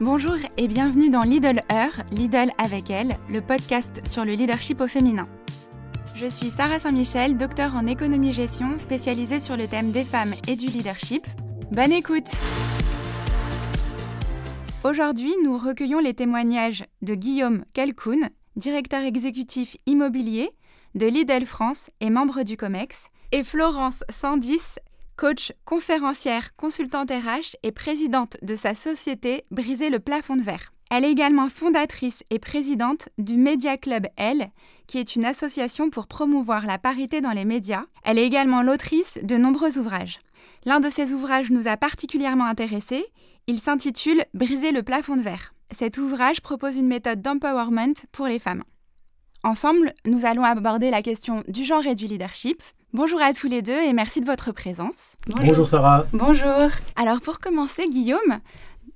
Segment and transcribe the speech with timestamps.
[0.00, 4.86] Bonjour et bienvenue dans Lidl Heure, Lidl avec elle, le podcast sur le leadership au
[4.86, 5.26] féminin.
[6.14, 10.66] Je suis Sarah Saint-Michel, docteur en économie-gestion spécialisée sur le thème des femmes et du
[10.66, 11.26] leadership.
[11.72, 12.30] Bonne écoute
[14.84, 20.50] Aujourd'hui, nous recueillons les témoignages de Guillaume Calcoun, directeur exécutif immobilier
[20.94, 24.78] de Lidl France et membre du COMEX, et Florence 110,
[25.18, 30.72] coach, conférencière, consultante RH et présidente de sa société Briser le plafond de verre.
[30.90, 34.48] Elle est également fondatrice et présidente du Media Club L,
[34.86, 37.84] qui est une association pour promouvoir la parité dans les médias.
[38.04, 40.20] Elle est également l'autrice de nombreux ouvrages.
[40.64, 43.04] L'un de ses ouvrages nous a particulièrement intéressés.
[43.48, 45.52] Il s'intitule Briser le plafond de verre.
[45.76, 48.62] Cet ouvrage propose une méthode d'empowerment pour les femmes.
[49.42, 52.62] Ensemble, nous allons aborder la question du genre et du leadership,
[52.94, 55.12] Bonjour à tous les deux et merci de votre présence.
[55.26, 56.06] Bonjour, Sarah.
[56.14, 56.70] Bonjour.
[56.96, 58.40] Alors pour commencer, Guillaume,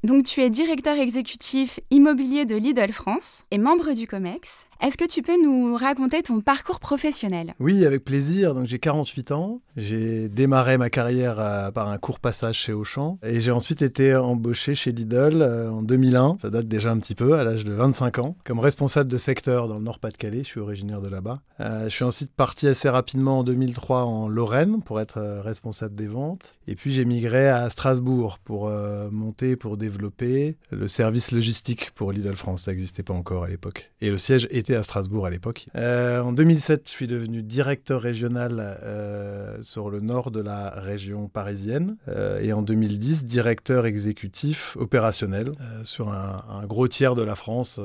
[0.03, 4.65] donc tu es directeur exécutif immobilier de Lidl France et membre du COMEX.
[4.83, 7.55] Est-ce que tu peux nous raconter ton parcours professionnel?
[7.61, 8.53] Oui, avec plaisir.
[8.53, 9.61] Donc j'ai 48 ans.
[9.77, 14.17] J'ai démarré ma carrière euh, par un court passage chez Auchan et j'ai ensuite été
[14.17, 16.39] embauché chez Lidl euh, en 2001.
[16.43, 19.69] Ça date déjà un petit peu, à l'âge de 25 ans, comme responsable de secteur
[19.69, 20.43] dans le Nord-Pas-de-Calais.
[20.43, 21.43] Je suis originaire de là-bas.
[21.61, 26.09] Euh, je suis ensuite parti assez rapidement en 2003 en Lorraine pour être responsable des
[26.09, 26.55] ventes.
[26.67, 28.69] Et puis j'ai migré à Strasbourg pour
[29.11, 32.63] monter, pour développer le service logistique pour Lidl France.
[32.63, 33.93] Ça n'existait pas encore à l'époque.
[34.01, 35.67] Et le siège était à Strasbourg à l'époque.
[35.77, 41.29] Euh, en 2007, je suis devenu directeur régional euh, sur le nord de la région
[41.29, 41.97] parisienne.
[42.09, 45.53] Euh, et en 2010, directeur exécutif opérationnel
[45.85, 47.81] sur un, gros tiers de la France,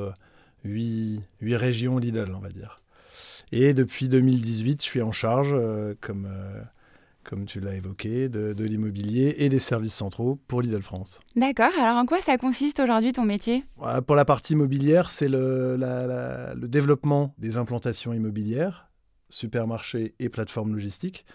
[0.63, 2.81] huit, huit régions Lidl, on va dire.
[3.51, 5.55] Et depuis 2018, je suis en charge
[6.01, 6.27] comme
[7.27, 11.19] comme tu l'as évoqué, de, l'immobilier et des services centraux pour Lidl France.
[11.35, 13.65] D'accord, alors en quoi ça consiste aujourd'hui ton métier?
[14.07, 18.89] Pour la partie immobilière, c'est le, le, développement des implantations immobilières,
[19.29, 21.25] supermarchés et plateformes logistiques,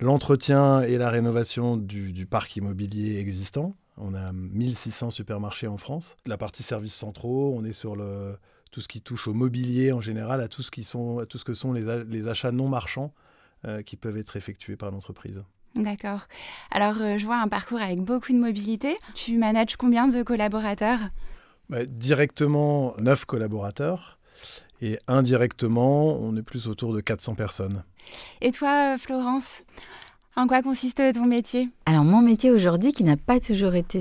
[0.00, 3.76] l'entretien et la rénovation du, parc immobilier existant.
[3.96, 6.16] On a 1600 supermarchés en France.
[6.26, 8.36] La partie services centraux, on est sur le,
[8.72, 11.44] tout ce qui touche au mobilier en général, à tout ce, qui sont, tout ce
[11.44, 13.14] que sont les, les achats non marchands
[13.82, 15.42] qui peuvent être effectués par l'entreprise.
[15.76, 16.20] D'accord.
[16.70, 18.96] Alors, euh, je vois un parcours avec beaucoup de mobilité.
[19.14, 20.98] Tu manages combien de collaborateurs?
[21.68, 24.18] Bah, Directement, 9 collaborateurs.
[24.80, 27.84] Et indirectement, on est plus autour de 400 personnes.
[28.40, 29.62] Et toi, Florence
[30.38, 31.70] en quoi consiste ton métier?
[31.86, 34.00] Alors mon métier aujourd'hui, qui n'a pas toujours été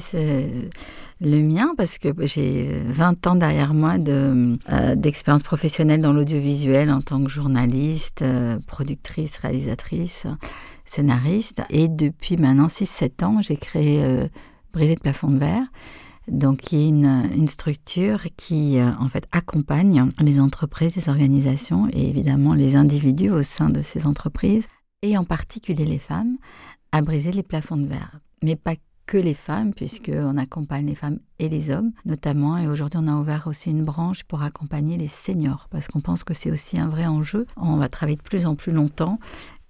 [1.22, 7.02] le mien, parce que j'ai 20 ans derrière moi euh, d'expérience professionnelle dans l'audiovisuel en
[7.02, 10.28] tant que journaliste, euh, productrice, réalisatrice,
[10.84, 11.62] scénariste.
[11.70, 14.28] Et depuis maintenant 6-7 ans, j'ai créé euh,
[14.74, 15.68] Brisé de plafond de verre
[16.28, 22.56] donc qui est une, structure qui en fait accompagne les entreprises, les organisations et évidemment
[22.56, 24.66] les individus au sein de ces entreprises
[25.04, 26.38] et en particulier les femmes,
[26.92, 28.20] à briser les plafonds de verre.
[28.42, 28.74] Mais pas
[29.06, 32.58] que les femmes, puisqu'on accompagne les femmes et les hommes, notamment.
[32.58, 36.24] Et aujourd'hui, on a ouvert aussi une branche pour accompagner les seniors, parce qu'on pense
[36.24, 37.46] que c'est aussi un vrai enjeu.
[37.58, 39.20] On va travailler de plus en plus longtemps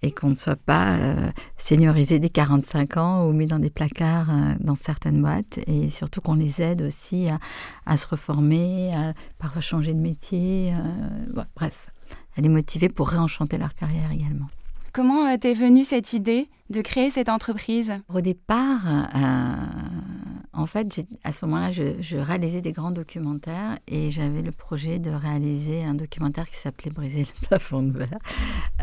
[0.02, 4.30] et qu'on ne soit pas euh, seniorisé dès 45 ans ou mis dans des placards
[4.30, 5.60] euh, dans certaines boîtes.
[5.68, 7.28] Et surtout qu'on les aide aussi
[7.86, 10.74] à, se reformer, à parfois changer de métier.
[10.74, 11.90] Euh, bref,
[12.38, 14.48] à les motiver pour réenchanter leur carrière également.
[14.96, 17.92] Comment euh, t'es venue cette idée de créer cette entreprise?
[18.08, 19.56] Au départ, euh,
[20.58, 25.12] en fait, à ce moment-là, je, réalisais des grands documentaires et j'avais le projet de
[25.12, 28.20] réaliser un documentaire qui s'appelait Briser le plafond de verre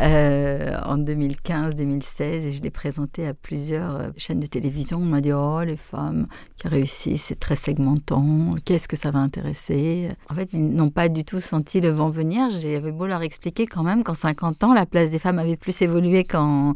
[0.00, 4.98] euh, en 2015-2016 et je l'ai présenté à plusieurs euh, chaînes de télévision.
[4.98, 9.20] On m'a dit Oh, les femmes qui réussissent, c'est très segmentant, qu'est-ce que ça va
[9.20, 10.10] intéresser?
[10.28, 12.50] En fait, ils n'ont pas du tout senti le vent venir.
[12.50, 15.80] J'avais beau leur expliquer quand même qu'en 50 ans, la place des femmes avait plus
[15.80, 16.74] évolué qu'en,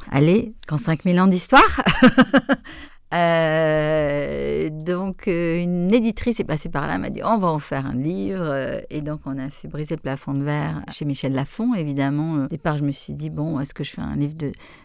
[0.67, 1.83] qu'en 5000 ans d'histoire.
[3.15, 7.87] Euh, donc, euh, une éditrice est passée par là, m'a dit on va en faire
[7.87, 8.45] un livre.
[8.45, 12.45] Euh, et donc, on a fait briser le plafond de verre chez Michel Lafon, évidemment.
[12.45, 14.35] Au départ, je me suis dit bon, est-ce que je fais un livre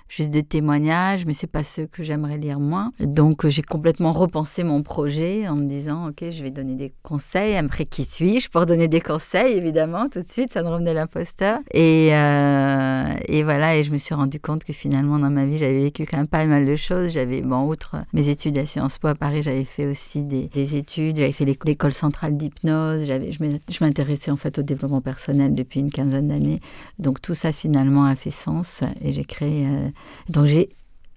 [0.07, 2.91] juste de témoignages, mais c'est pas ce que j'aimerais lire moins.
[3.00, 7.56] Donc, j'ai complètement repensé mon projet en me disant ok, je vais donner des conseils.
[7.56, 11.59] Après, qui suis-je pour donner des conseils Évidemment, tout de suite, ça me revenait l'imposteur.
[11.74, 15.83] Et, et voilà, et je me suis rendu compte que finalement, dans ma vie, j'avais
[15.83, 17.12] vécu quand même pas mal de choses.
[17.12, 21.18] J'avais, bon, outre mes études à Sciences Po à Paris, j'avais fait aussi des, études,
[21.18, 26.28] j'avais fait l'école centrale d'hypnose, je m'intéressais en fait au développement personnel depuis une quinzaine
[26.28, 26.60] d'années.
[27.00, 29.66] Donc tout ça finalement a fait sens et j'ai créé.
[29.68, 29.90] Euh,
[30.30, 30.69] donc j'ai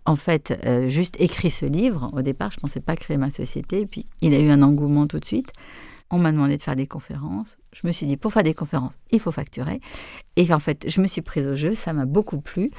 [0.06, 2.11] en fait euh, juste écrit ce livre.
[2.12, 5.06] Au départ, je ne pensais pas créer ma société, puis il a eu un engouement
[5.06, 5.50] tout de suite.
[6.11, 7.56] On m'a demandé de faire des conférences.
[7.73, 9.81] Je me suis dit, pour faire des conférences, il faut facturer.
[10.37, 12.70] Et en fait, je me suis prise au jeu, ça m'a beaucoup plu.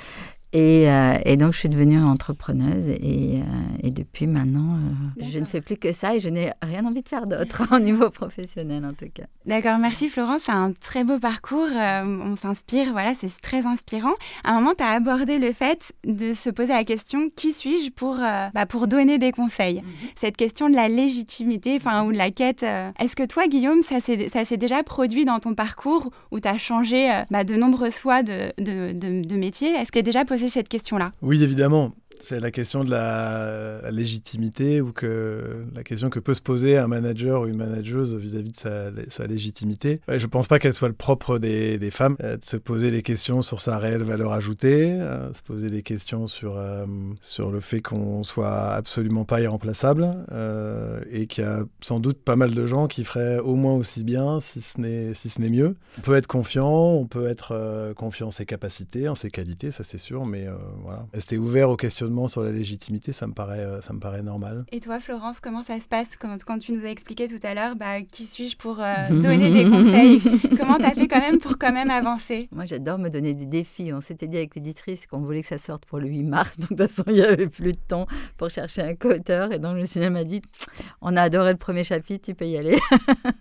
[0.53, 3.41] Euh, et, donc, je suis devenue entrepreneuse et,
[3.83, 7.01] euh, depuis maintenant, euh, je ne fais plus que ça et je n'ai rien envie
[7.01, 9.23] de faire d'autre au niveau professionnel en tout cas.
[9.45, 14.13] D'accord, merci Florence, c'est un très beau parcours, on s'inspire, voilà, c'est très inspirant.
[14.43, 17.91] À un moment, tu as abordé le fait de se poser la question qui suis-je
[17.91, 19.81] pour, bah, pour donner des conseils?
[19.81, 20.09] Mhm.
[20.15, 22.63] Cette question de la légitimité enfin, ou de la quête.
[22.99, 27.23] Est-ce que toi, Guillaume, ça s'est déjà produit dans ton parcours où tu as changé
[27.29, 29.69] bah, de nombreuses fois de, de, de, de métier?
[29.69, 31.93] Est-ce qu'il est déjà posé cette question-là Oui, évidemment.
[32.27, 36.87] C'est la question de la, légitimité ou que la question que peut se poser un
[36.87, 40.01] manager ou une manageuse vis-à-vis de sa, légitimité.
[40.07, 43.03] je ne pense pas qu'elle soit le propre des, femmes, euh, de se poser des
[43.03, 46.85] questions sur sa réelle valeur ajoutée, euh, se poser des questions sur, euh,
[47.21, 50.07] sur le fait qu'on soit absolument pas irremplaçable
[51.11, 54.03] et qu'il y a sans doute pas mal de gens qui feraient au moins aussi
[54.03, 55.75] bien, si ce n'est si ce n'est mieux.
[55.99, 59.83] On peut être confiant, on peut être confiant en ses capacités, en ses qualités, ça
[59.83, 60.47] c'est sûr, mais
[60.83, 61.05] voilà.
[61.13, 61.77] Rester ouvert aux
[62.27, 64.65] sur la légitimité, ça me paraît, euh, ça me paraît normal.
[64.71, 67.53] Et toi, Florence, comment ça se passe quand, quand tu nous as expliqué tout à
[67.53, 70.21] l'heure, bah, qui suis-je pour euh, donner des conseils?
[70.57, 72.47] Comment tu as fait quand même pour quand même avancer?
[72.51, 73.91] Moi, j'adore me donner des défis.
[73.93, 76.57] On s'était dit avec l'éditrice qu'on voulait que ça sorte pour le 8 mars.
[76.59, 78.07] Donc, de toute façon, il n'y avait plus de temps
[78.37, 79.51] pour chercher un co-auteur.
[79.51, 80.41] Et donc, le cinéma dit,
[81.01, 82.77] on a adoré le premier chapitre, tu peux y aller.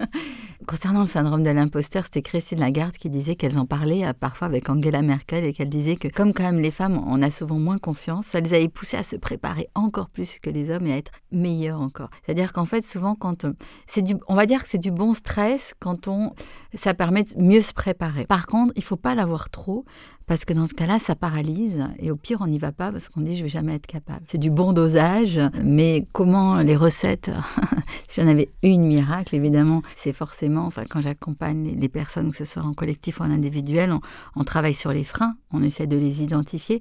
[0.67, 4.47] Concernant le syndrome de l'imposteur, c'était Christine Lagarde qui disait qu'elles en parlaient euh, parfois
[4.47, 7.59] avec Angela Merkel et qu'elle disait que comme quand même les femmes, on a souvent
[7.59, 10.93] moins confiance, ça les avait poussées à se préparer encore plus que les hommes et
[10.93, 12.11] à être meilleures encore.
[12.25, 13.47] C'est-à-dire qu'en fait, souvent, quand
[13.87, 16.33] c'est du, on va dire que c'est du bon stress quand on,
[16.75, 18.27] ça permet de mieux se préparer.
[18.27, 19.85] Par contre, il faut pas l'avoir trop
[20.27, 23.09] parce que dans ce cas-là, ça paralyse et au pire, on n'y va pas parce
[23.09, 24.23] qu'on dit je vais jamais être capable.
[24.27, 27.31] C'est du bon dosage, mais comment les recettes
[28.09, 32.45] Si on avait une miracle, évidemment, c'est forcément, enfin, quand j'accompagne les personnes, que ce
[32.45, 33.93] soit en collectif ou en individuel,
[34.37, 36.81] on travaille sur les freins, on essaie de les identifier.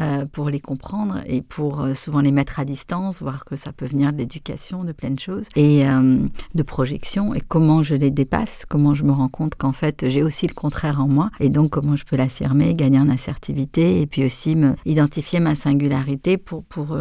[0.00, 3.72] Euh, pour les comprendre et pour euh, souvent les mettre à distance, voir que ça
[3.72, 6.16] peut venir de l'éducation, de plein de choses, et euh,
[6.54, 10.22] de projection, et comment je les dépasse, comment je me rends compte qu'en fait j'ai
[10.22, 14.06] aussi le contraire en moi, et donc comment je peux l'affirmer, gagner en assertivité, et
[14.06, 16.96] puis aussi me identifier ma singularité pour, pour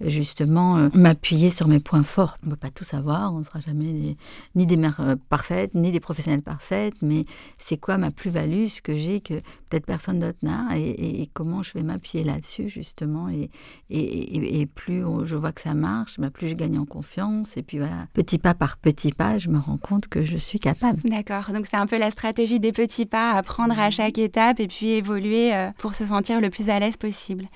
[0.00, 2.38] justement m'appuyer sur mes points forts.
[2.42, 4.16] On ne peut pas tout savoir, on ne sera jamais
[4.54, 7.24] ni des mères parfaites, ni des professionnels parfaites, mais
[7.58, 9.34] c'est quoi ma plus-value, ce que j'ai que
[9.68, 13.28] peut-être personne d'autre n'a, et, comment je vais m'appuyer là dessus justement.
[13.28, 13.50] Et,
[13.90, 17.56] et, plus je vois que ça marche, bah, plus je gagne en confiance.
[17.56, 20.58] Et puis voilà, petit pas par petit pas, je me rends compte que je suis
[20.58, 21.00] capable.
[21.04, 21.52] D'accord.
[21.52, 24.90] Donc c'est un peu la stratégie des petits pas, apprendre à chaque étape et puis
[24.90, 27.46] évoluer euh, pour se sentir le plus à l'aise possible.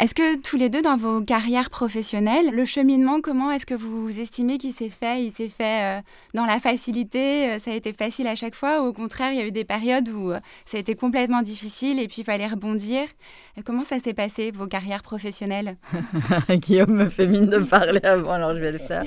[0.00, 4.08] Est-ce que tous les deux, dans vos carrières professionnelles, le cheminement, comment est-ce que vous
[4.18, 5.24] estimez qu'il s'est fait?
[5.24, 6.00] Il s'est fait euh,
[6.34, 9.38] dans la facilité euh, Ça a été facile à chaque fois Ou au contraire, il
[9.38, 10.32] y a eu des périodes où
[10.64, 13.06] ça a été complètement difficile et puis il fallait rebondir
[13.66, 15.76] Comment ça s'est passé, vos carrières professionnelles?
[16.50, 19.02] Guillaume me fait mine de parler avant, alors je vais le faire.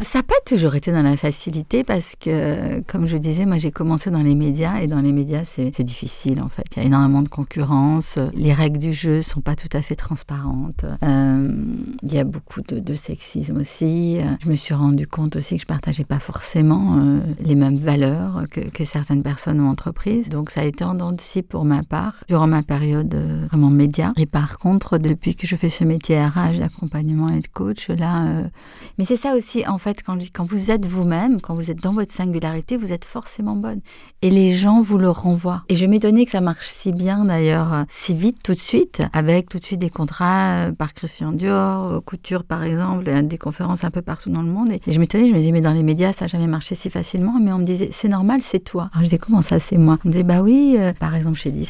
[0.00, 3.70] Ça n'a pas toujours été dans la facilité parce que, comme je disais, moi j'ai
[3.70, 6.64] commencé dans les médias et dans les médias c'est difficile en fait.
[6.74, 9.94] Il y a énormément de concurrence, les règles du jeu sont pas tout à fait
[9.94, 10.84] transparentes.
[11.04, 11.54] Euh,
[12.02, 14.18] il y a beaucoup de, sexisme aussi.
[14.42, 18.44] Je me suis rendu compte aussi que je partageais pas forcément euh, les mêmes valeurs
[18.50, 20.28] que, que, certaines personnes ou entreprises.
[20.28, 21.14] Donc ça a été en dents
[21.48, 24.12] pour ma part durant ma période euh, vraiment médias.
[24.16, 28.26] Et par contre, depuis que je fais ce métier RH d'accompagnement et de coach, là,
[28.26, 28.42] euh,
[28.98, 31.92] mais c'est ça aussi, en fait, quand, quand vous êtes vous-même, quand vous êtes dans
[31.92, 33.80] votre singularité, vous êtes forcément bonne.
[34.22, 35.62] Et les gens vous le renvoient.
[35.68, 39.48] Et je m'étonnais que ça marche si bien, d'ailleurs, si vite, tout de suite, avec
[39.48, 43.90] tout de suite des contrats euh, par Christian Dior, Couture, par exemple, des conférences un
[43.90, 44.70] peu partout dans le monde.
[44.70, 46.90] Et, je m'étonnais, je me disais, mais dans les médias, ça n'a jamais marché si
[46.90, 47.38] facilement.
[47.40, 48.88] Mais on me disait, c'est normal, c'est toi.
[48.92, 49.98] Alors je disais, comment ça, c'est moi?
[50.04, 51.65] On me disait, bah oui, par exemple, chez Disney,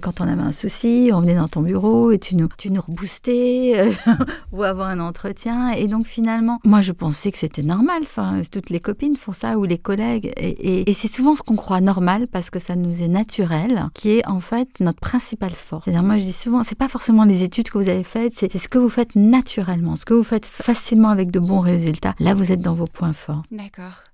[0.00, 2.80] quand on avait un souci, on venait dans ton bureau et tu nous, tu nous
[2.80, 3.92] reboostais euh,
[4.52, 5.70] ou avoir un entretien.
[5.70, 7.98] Et donc finalement, moi je pensais que c'était normal.
[8.02, 10.32] Enfin, toutes les copines font ça ou les collègues.
[10.38, 14.26] Et, c'est souvent ce qu'on croit normal parce que ça nous est naturel, qui est
[14.26, 15.84] en fait notre principale force.
[15.84, 18.56] C'est-à-dire moi je dis souvent, c'est pas forcément les études que vous avez faites, c'est
[18.56, 22.14] ce que vous faites naturellement, ce que vous faites facilement avec de bons résultats.
[22.18, 23.42] Là vous êtes dans vos points forts.
[23.50, 24.04] D'accord.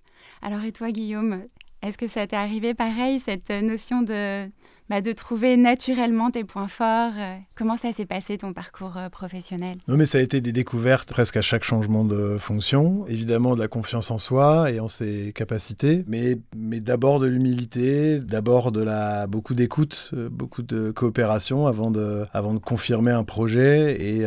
[0.43, 1.43] Alors et toi Guillaume,
[1.83, 4.49] est-ce que ça t'est arrivé pareil, cette notion de
[4.89, 7.13] bah, de trouver naturellement tes points forts
[7.55, 9.77] Comment ça s'est passé ton parcours professionnel?
[9.87, 13.07] Non, mais ça a été des découvertes presque à chaque changement de fonction.
[13.07, 18.19] Évidemment, de la confiance en soi et en ses capacités, mais, mais d'abord de l'humilité,
[18.19, 23.97] d'abord de la beaucoup d'écoute, beaucoup de coopération avant de, avant de confirmer un projet
[24.01, 24.27] et,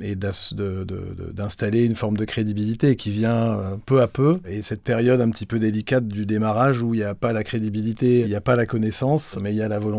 [0.00, 4.40] et d'installer une forme de crédibilité qui vient peu à peu.
[4.48, 7.44] Et cette période un petit peu délicate du démarrage où il n'y a pas la
[7.44, 9.89] crédibilité, il n'y a pas la connaissance, mais il y a la volonté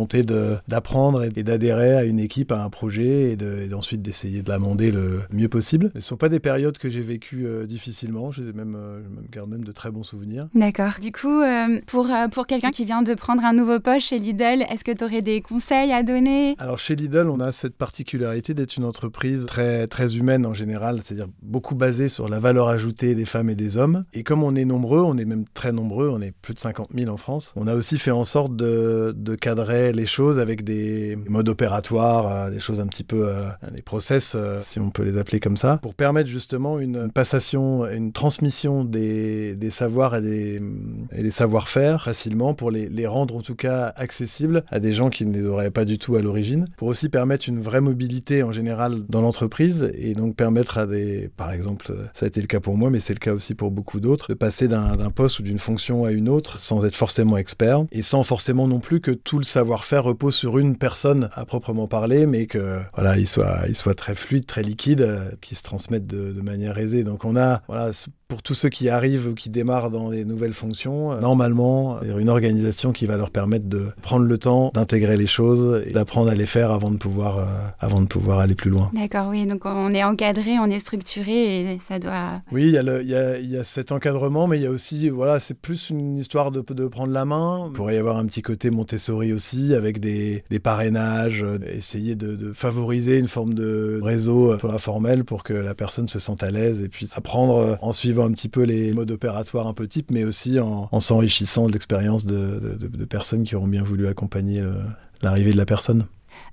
[0.67, 5.21] d'apprendre et d'adhérer à une équipe, à un projet et d'ensuite d'essayer de l'amender le
[5.31, 5.89] mieux possible.
[5.93, 9.09] Ce ne sont pas des périodes que j'ai vécues euh, difficilement, je, même, euh, je
[9.09, 10.47] me garde même de très bons souvenirs.
[10.55, 10.93] D'accord.
[11.01, 14.63] Du coup, euh, pour, pour quelqu'un qui vient de prendre un nouveau poste chez Lidl,
[14.69, 16.55] est-ce que tu aurais des conseils à donner?
[16.59, 21.01] Alors chez Lidl, on a cette particularité d'être une entreprise très, très humaine en général,
[21.03, 24.05] c'est-à-dire beaucoup basée sur la valeur ajoutée des femmes et des hommes.
[24.13, 26.89] Et comme on est nombreux, on est même très nombreux, on est plus de 50
[26.93, 31.17] 000 en France, on a aussi fait en sorte de, cadrer les choses avec des
[31.27, 35.03] modes opératoires, euh, des choses un petit peu, euh, des process, euh, si on peut
[35.03, 41.31] les appeler comme ça, pour permettre justement une passation, une transmission des, savoirs et des,
[41.31, 45.45] savoir-faire facilement, pour les, rendre en tout cas accessibles à des gens qui ne les
[45.47, 49.21] auraient pas du tout à l'origine, pour aussi permettre une vraie mobilité en général dans
[49.21, 52.89] l'entreprise et donc permettre à des, par exemple, ça a été le cas pour moi,
[52.89, 56.05] mais c'est le cas aussi pour beaucoup d'autres, de passer d'un poste ou d'une fonction
[56.05, 59.43] à une autre sans être forcément expert et sans forcément non plus que tout le
[59.71, 63.95] savoir-faire repose sur une personne à proprement parler, mais que voilà, il soit, il soit
[63.95, 67.05] très fluide, très liquide, euh, qui se transmette de, de manière aisée.
[67.05, 67.91] Donc on a voilà,
[68.31, 72.07] pour tous ceux qui arrivent ou qui démarrent dans les nouvelles fonctions, euh, normalement, il
[72.07, 75.83] y a une organisation qui va leur permettre de prendre le temps d'intégrer les choses
[75.85, 77.43] et d'apprendre à les faire avant de pouvoir, euh,
[77.81, 78.89] avant de pouvoir aller plus loin.
[78.93, 79.45] D'accord, oui.
[79.45, 82.41] Donc on est encadré, on est structuré et ça doit.
[82.53, 84.63] Oui, il y a, le, il y a, il y a cet encadrement, mais il
[84.63, 87.65] y a aussi, voilà, c'est plus une histoire de, de, prendre la main.
[87.67, 92.15] Il pourrait y avoir un petit côté Montessori aussi, avec des, des parrainages, euh, essayer
[92.15, 96.49] de, de, favoriser une forme de réseau informel pour que la personne se sente à
[96.49, 100.11] l'aise et puisse apprendre en suivant un petit peu les modes opératoires un peu types,
[100.11, 104.61] mais aussi en, s'enrichissant de l'expérience de, personnes qui auront bien voulu accompagner
[105.21, 106.07] l'arrivée de la personne.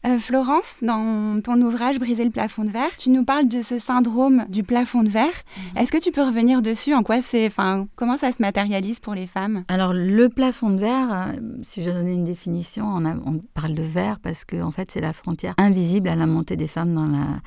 [0.06, 3.78] Euh, Florence, dans ton ouvrage Briser le plafond de verre, tu nous parles de ce
[3.78, 5.26] syndrome du plafond de verre.
[5.74, 5.78] Mhm.
[5.78, 6.94] Est-ce que tu peux revenir dessus?
[6.94, 9.64] En quoi c'est, enfin, comment ça se matérialise pour les femmes?
[9.68, 13.82] Alors le plafond de verre, euh, si je donnais une définition, on, on parle de
[13.82, 17.06] verre parce que en fait c'est la frontière invisible à la montée des femmes dans
[17.06, 17.40] la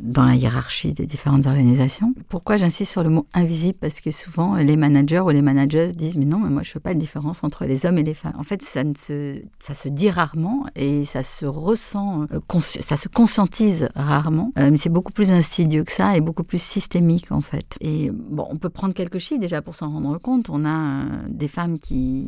[0.00, 2.14] dans la hiérarchie des différentes organisations.
[2.28, 3.78] Pourquoi j'insiste sur le mot invisible?
[3.80, 6.72] Parce que souvent, les managers ou les managers disent Mais non, mais moi, je ne
[6.74, 8.34] fais pas de différence entre les hommes et les femmes.
[8.38, 12.96] En fait, ça, ne se, ça se dit rarement et ça se ressent, euh, ça
[12.96, 14.52] se conscientise rarement.
[14.58, 17.76] Euh, mais c'est beaucoup plus insidieux que ça et beaucoup plus systémique, en fait.
[17.80, 20.50] Et bon, on peut prendre quelques chiffres déjà pour s'en rendre compte.
[20.50, 22.26] On a des femmes qui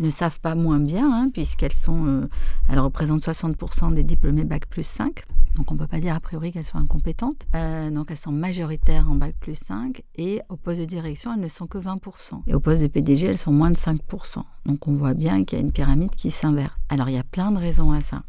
[0.00, 2.28] ne savent pas moins bien, hein, puisqu'elles sont,
[2.68, 5.24] elles représentent 60% des diplômés Bac plus 5.
[5.56, 7.46] Donc on ne peut pas dire a priori qu'elles sont incompétentes.
[7.56, 11.40] Euh, donc elles sont majoritaires en bac plus 5 et au poste de direction, elles
[11.40, 12.42] ne sont que 20%.
[12.46, 14.42] Et au poste de PDG, elles sont moins de 5%.
[14.66, 16.74] Donc on voit bien qu'il y a une pyramide qui s'inverse.
[16.88, 18.22] Alors il y a plein de raisons à ça.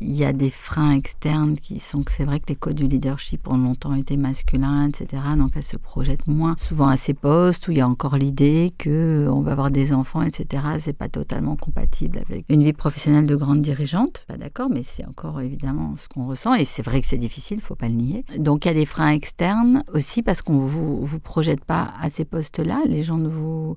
[0.00, 2.86] Il y a des freins externes qui sont que c'est vrai que les codes du
[2.86, 5.22] leadership ont longtemps été masculins, etc.
[5.36, 8.72] Donc elles se projettent moins souvent à ces postes où il y a encore l'idée
[8.78, 10.62] que euh, on va avoir des enfants, etc.
[10.78, 14.24] C'est pas totalement compatible avec une vie professionnelle de grande dirigeante.
[14.28, 17.60] Pas d'accord, mais c'est encore évidemment ce qu'on ressent et c'est vrai que c'est difficile,
[17.60, 18.24] faut pas le nier.
[18.38, 22.08] Donc il y a des freins externes aussi parce qu'on vous vous projette pas à
[22.08, 22.82] ces postes-là.
[22.86, 23.76] Les gens ne vous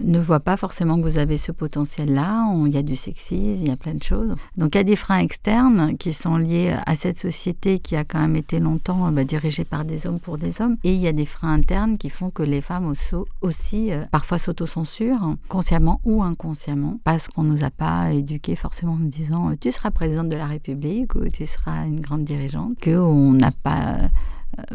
[0.00, 2.52] ne voit pas forcément que vous avez ce potentiel-là.
[2.66, 4.34] Il y a du sexisme, il y a plein de choses.
[4.56, 8.04] Donc il y a des freins externes qui sont liés à cette société qui a
[8.04, 10.76] quand même été longtemps bah, dirigée par des hommes pour des hommes.
[10.84, 12.92] Et il y a des freins internes qui font que les femmes
[13.40, 18.92] aussi euh, parfois s'autocensurent, consciemment ou inconsciemment, parce qu'on ne nous a pas éduqués forcément
[18.92, 22.74] en nous disant tu seras présidente de la République ou tu seras une grande dirigeante,
[22.82, 24.08] qu'on n'a pas euh,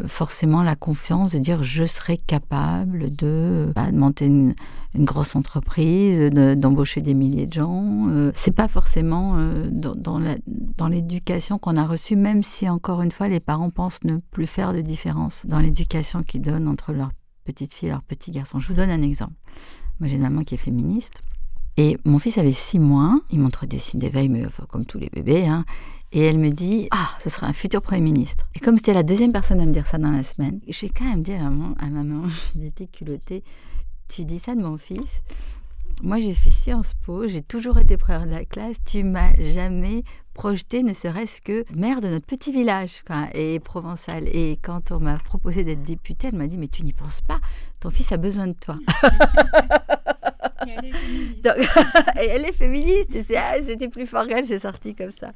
[0.06, 4.54] forcément la confiance de dire je serai capable de, bah, monter une,
[4.94, 8.08] grosse entreprise, d'embaucher des milliers de gens.
[8.08, 13.28] Euh, c'est pas forcément euh, dans, l'éducation qu'on a reçue, même si encore une fois
[13.28, 17.12] les parents pensent ne plus faire de différence dans l'éducation qu'ils donnent entre leurs
[17.44, 18.58] petites filles et leurs petits garçons.
[18.58, 19.34] Je vous donne un exemple.
[20.00, 21.22] Moi j'ai une maman qui est féministe.
[21.76, 25.10] Et mon fils avait six mois, il montre des signes d'éveil, mais comme tous les
[25.10, 25.64] bébés, hein,
[26.12, 28.48] et elle me dit Ah, ce sera un futur Premier ministre.
[28.54, 31.04] Et comme c'était la deuxième personne à me dire ça dans la semaine, j'ai quand
[31.04, 33.44] même dit à, maman, à ma maman J'étais culottée
[34.08, 35.22] Tu dis ça de mon fils
[36.02, 38.78] Moi, j'ai fait Sciences Po, j'ai toujours été première de la classe.
[38.84, 43.02] Tu m'as jamais projeté, ne serait-ce que maire de notre petit village
[43.34, 44.28] et provençal.
[44.28, 47.38] Et quand on m'a proposé d'être députée, elle m'a dit Mais tu n'y penses pas,
[47.80, 48.78] ton fils a besoin de toi.
[50.66, 53.16] et elle est féministe.
[53.40, 55.32] Ah, c'était plus fort qu'elle, c'est sorti comme ça.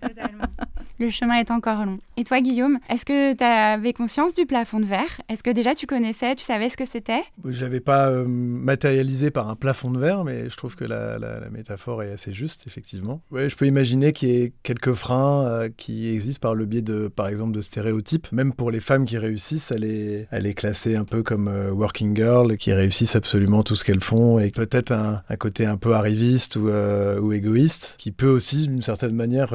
[0.00, 0.46] totalement.
[0.98, 1.98] Le chemin est encore long.
[2.16, 5.20] Et toi, Guillaume, est-ce que tu avais conscience du plafond de verre?
[5.28, 7.22] Est-ce que déjà tu connaissais, tu savais ce que c'était?
[7.44, 11.18] Je n'avais pas euh, matérialisé par un plafond de verre, mais je trouve que la,
[11.50, 13.20] métaphore est assez juste, effectivement.
[13.30, 16.80] Ouais, je peux imaginer qu'il y ait quelques freins euh, qui existent par le biais
[16.80, 18.32] de, par exemple, de stéréotypes.
[18.32, 21.72] Même pour les femmes qui réussissent, elle est, elle est classée un peu comme euh,
[21.72, 25.94] working girl, qui réussissent absolument tout ce qu'elles font, et peut-être un, côté un peu
[25.94, 29.50] arriviste ou, ou égoïste, qui peut aussi, d'une certaine manière,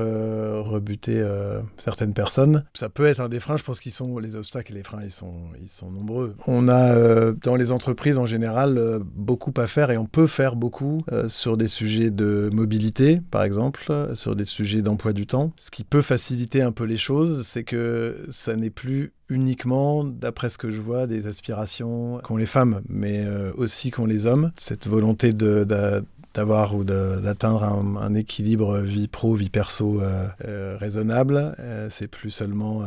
[0.62, 2.64] rebuter euh, certaines personnes.
[2.74, 5.02] Ça peut être un des freins, je pense qu'ils sont les obstacles et les freins,
[5.04, 6.36] ils sont, ils sont nombreux.
[6.48, 10.28] On a euh, dans les entreprises en général euh, beaucoup à faire et on peut
[10.28, 15.52] faire beaucoup sur des sujets de mobilité, par exemple, sur des sujets d'emploi du temps.
[15.58, 20.50] Ce qui peut faciliter un peu les choses, c'est que ça n'est plus uniquement, d'après
[20.50, 24.52] ce que je vois, des aspirations qu'ont les femmes, mais aussi qu'ont les hommes.
[24.58, 25.66] Cette volonté de,
[26.34, 31.56] d'avoir ou d'atteindre un, équilibre vie pro, vie perso euh, euh, raisonnable.
[31.60, 32.84] Euh, c'est plus seulement,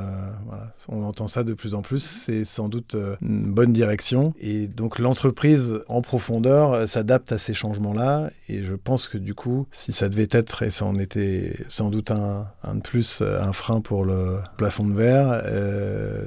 [0.89, 4.35] on entend ça de plus en plus, c'est sans doute une bonne direction.
[4.41, 8.31] Et donc l'entreprise en profondeur s'adapte à ces changements-là.
[8.49, 11.91] Et je pense que du coup, si ça devait être, et ça en était sans
[11.91, 15.43] doute un, un de plus, un frein pour le plafond de verre,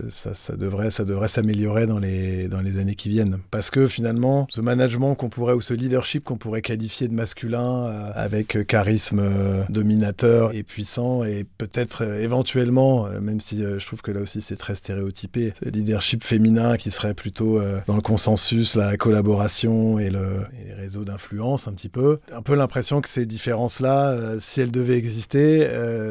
[0.09, 3.39] ça, ça, devrait, ça devrait s'améliorer dans les, dans les années qui viennent.
[3.51, 7.85] Parce que finalement, ce management qu'on pourrait, ou ce leadership qu'on pourrait qualifier de masculin
[7.85, 14.01] euh, avec euh, charisme euh, dominateur et puissant et peut-être éventuellement, même si je trouve
[14.01, 18.97] que là aussi c'est très stéréotypé, leadership féminin qui serait plutôt dans le consensus, la
[18.97, 22.19] collaboration et, le, et les réseaux d'influence un petit peu.
[22.33, 25.67] Un peu l'impression que ces différences-là, si elles devaient exister,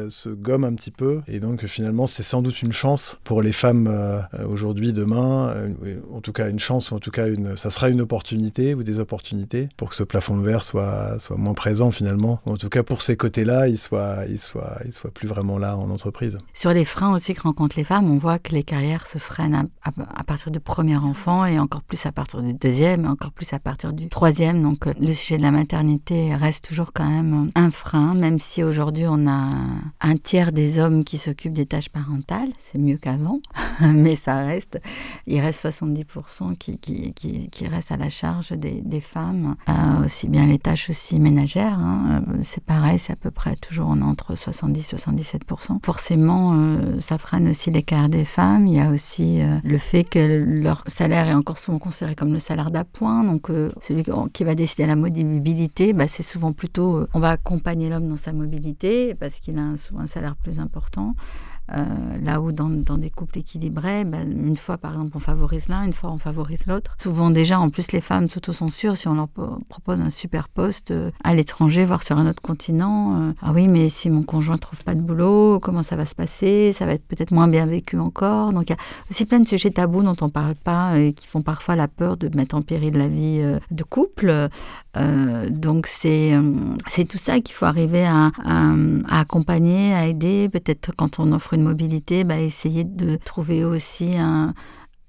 [0.09, 3.51] se gomment un petit peu et donc finalement c'est sans doute une chance pour les
[3.51, 5.55] femmes aujourd'hui, demain,
[6.11, 8.83] en tout cas une chance ou en tout cas une, ça sera une opportunité ou
[8.83, 10.86] des opportunités pour que ce plafond de verre soit
[11.19, 12.39] soit, moins présent finalement.
[12.45, 15.77] En tout cas, pour ces côtés-là, il soit, il soit, il soit plus vraiment là
[15.77, 16.37] en entreprise.
[16.53, 19.67] Sur les freins aussi que rencontrent les femmes, on voit que les carrières se freinent
[19.83, 23.59] à, partir du premier enfant et encore plus à partir du deuxième encore plus à
[23.59, 24.61] partir du troisième.
[24.61, 28.63] Donc, euh, le sujet de la maternité reste toujours quand même un frein, même si
[28.63, 29.49] aujourd'hui on a
[30.01, 32.49] un tiers des hommes qui s'occupent des tâches parentales.
[32.59, 33.39] C'est mieux qu'avant,
[33.81, 34.79] mais ça reste.
[35.25, 40.27] Il reste 70% qui, qui, qui, restent à la charge des, des femmes, euh, aussi
[40.27, 41.79] bien les tâches aussi ménagères.
[41.79, 42.23] Hein.
[42.27, 45.79] Euh, c'est pareil, c'est à peu près toujours entre 70 et 77%.
[45.83, 48.67] Forcément, euh, ça freine aussi l'écart des femmes.
[48.67, 52.33] Il y a aussi euh, le fait que leur salaire est encore souvent considéré comme
[52.33, 53.23] le salaire d'appoint.
[53.23, 58.07] Donc, celui qui va décider la mobilité, bah, c'est souvent plutôt on va accompagner l'homme
[58.07, 61.15] dans sa mobilité parce qu'il a souvent un salaire plus important.
[61.73, 61.83] Euh,
[62.21, 65.91] là où dans, des couples équilibrés, ben, une fois par exemple on favorise l'un, une
[65.91, 66.95] fois on favorise l'autre.
[67.01, 69.27] Souvent déjà en plus les femmes s'autocensurent si on leur
[69.67, 73.17] propose un super poste euh, à l'étranger, voire sur un autre continent.
[73.17, 76.15] Euh, ah oui, mais si mon conjoint trouve pas de boulot, comment ça va se
[76.15, 76.71] passer?
[76.71, 78.53] Ça va être peut-être moins bien vécu encore.
[78.53, 78.77] Donc il y a
[79.09, 82.15] aussi plein de sujets tabous dont on parle pas et qui font parfois la peur
[82.15, 84.49] de mettre en péril la vie de couple.
[85.49, 86.33] donc c'est
[86.87, 90.49] c'est tout ça qu'il faut arriver à, à accompagner, à aider.
[90.49, 94.53] Peut-être quand on offre mobilité, bah, essayer de trouver aussi un,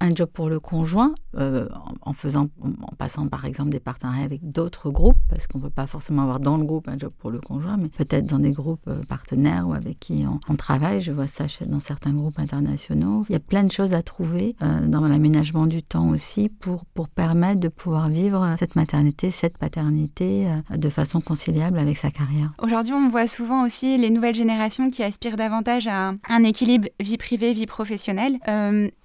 [0.01, 1.67] un job pour le conjoint, euh,
[2.01, 5.69] en, faisant, en passant par exemple des partenariats avec d'autres groupes, parce qu'on ne peut
[5.69, 8.51] pas forcément avoir dans le groupe un job pour le conjoint, mais peut-être dans des
[8.51, 11.01] groupes euh, partenaires ou avec qui on, travaille.
[11.01, 13.25] Je vois ça dans certains groupes internationaux.
[13.29, 16.85] Il y a plein de choses à trouver euh, dans l'aménagement du temps aussi pour,
[16.85, 22.51] pour permettre de pouvoir vivre cette maternité, cette paternité de façon conciliable avec sa carrière.
[22.61, 27.17] Aujourd'hui, on voit souvent aussi les nouvelles générations qui aspirent davantage à un équilibre vie
[27.17, 28.37] privée, vie professionnelle.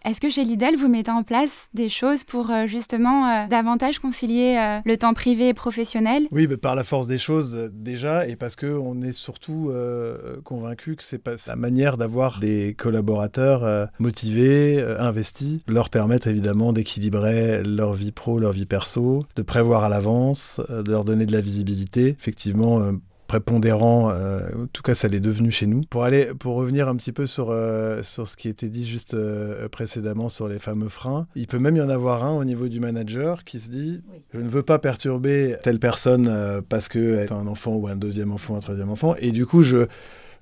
[0.04, 3.99] Est-ce que chez Lidl, vous mettez en place des choses pour euh, justement euh, davantage
[3.99, 6.27] concilier euh, le temps privé et professionnel?
[6.31, 9.73] Oui, par la force des choses déjà, et parce qu'on est surtout
[10.44, 17.62] convaincu que c'est pas la manière d'avoir des collaborateurs motivés, investis, leur permettre évidemment d'équilibrer
[17.62, 21.40] leur vie pro, leur vie perso, de prévoir à l'avance, de leur donner de la
[21.40, 22.09] visibilité.
[22.09, 22.92] Effectivement,
[23.35, 25.83] prépondérant, euh, en tout cas ça l'est devenu chez nous.
[25.90, 29.14] Pour, aller, pour revenir un petit peu sur, euh, sur ce qui était dit juste
[29.14, 32.68] euh, précédemment sur les fameux freins, il peut même y en avoir un au niveau
[32.68, 36.33] du manager qui se dit je ne veux pas perturber telle personne
[36.68, 39.64] parce qu'elle a un enfant ou un deuxième enfant, un troisième enfant, et du coup
[39.64, 39.87] je,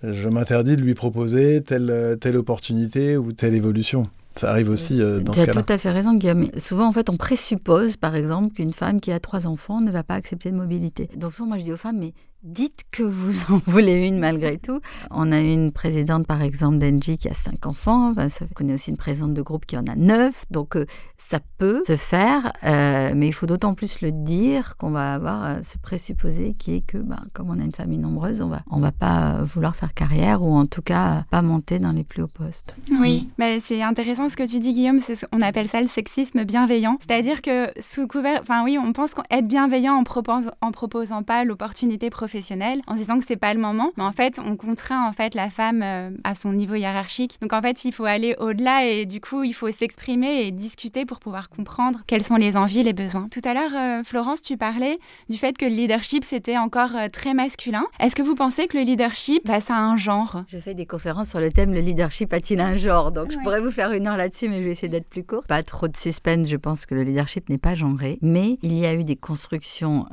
[0.02, 4.02] je m'interdis de lui proposer telle, telle opportunité ou telle évolution.
[4.36, 5.52] Ça arrive aussi dans ce cas-là.
[5.52, 6.48] Tu as tout à fait raison, Guillaume.
[6.56, 10.02] Souvent, en fait, on présuppose, par exemple, qu'une femme qui a trois enfants ne va
[10.02, 11.10] pas accepter de mobilité.
[11.16, 14.58] Donc, souvent, moi, je dis aux femmes, mais dites que vous en voulez une malgré
[14.58, 14.80] tout.
[15.10, 18.12] On a une présidente, par exemple, d'Engie qui a cinq enfants.
[18.16, 20.44] On connaît aussi une présidente de groupe qui en a neuf.
[20.50, 20.86] Donc, euh,
[21.18, 25.44] ça peut se faire, euh, mais il faut d'autant plus le dire qu'on va avoir
[25.44, 28.60] euh, ce présupposé qui est que, bah, comme on a une famille nombreuse, on va,
[28.70, 32.22] on va pas vouloir faire carrière ou en tout cas pas monter dans les plus
[32.22, 32.76] hauts postes.
[33.00, 35.00] Oui, mais c'est intéressant ce que tu dis, Guillaume.
[35.32, 36.98] On appelle ça le sexisme bienveillant.
[37.06, 41.44] C'est-à-dire que sous couvert, enfin oui, on pense qu'être bienveillant en, proposant, en proposant pas
[41.44, 42.31] l'opportunité professionnelle
[42.86, 43.90] en se disant que c'est pas le moment.
[43.96, 47.38] Mais en fait, on contraint en fait la femme euh, à son niveau hiérarchique.
[47.40, 51.04] Donc en fait, il faut aller au-delà et du coup, il faut s'exprimer et discuter
[51.04, 53.26] pour pouvoir comprendre quelles sont les envies, les besoins.
[53.28, 57.08] Tout à l'heure, euh, Florence, tu parlais du fait que le leadership c'était encore euh,
[57.08, 57.84] très masculin.
[58.00, 60.44] Est-ce que vous pensez que le leadership, bah, ça a un genre?
[60.48, 63.12] Je fais des conférences sur le thème le leadership a-t-il un genre?
[63.12, 65.44] Donc je pourrais vous faire une heure là-dessus, mais je vais essayer d'être plus court.
[65.44, 66.48] Pas trop de suspense.
[66.48, 70.04] Je pense que le leadership n'est pas genré, mais il y a eu des constructions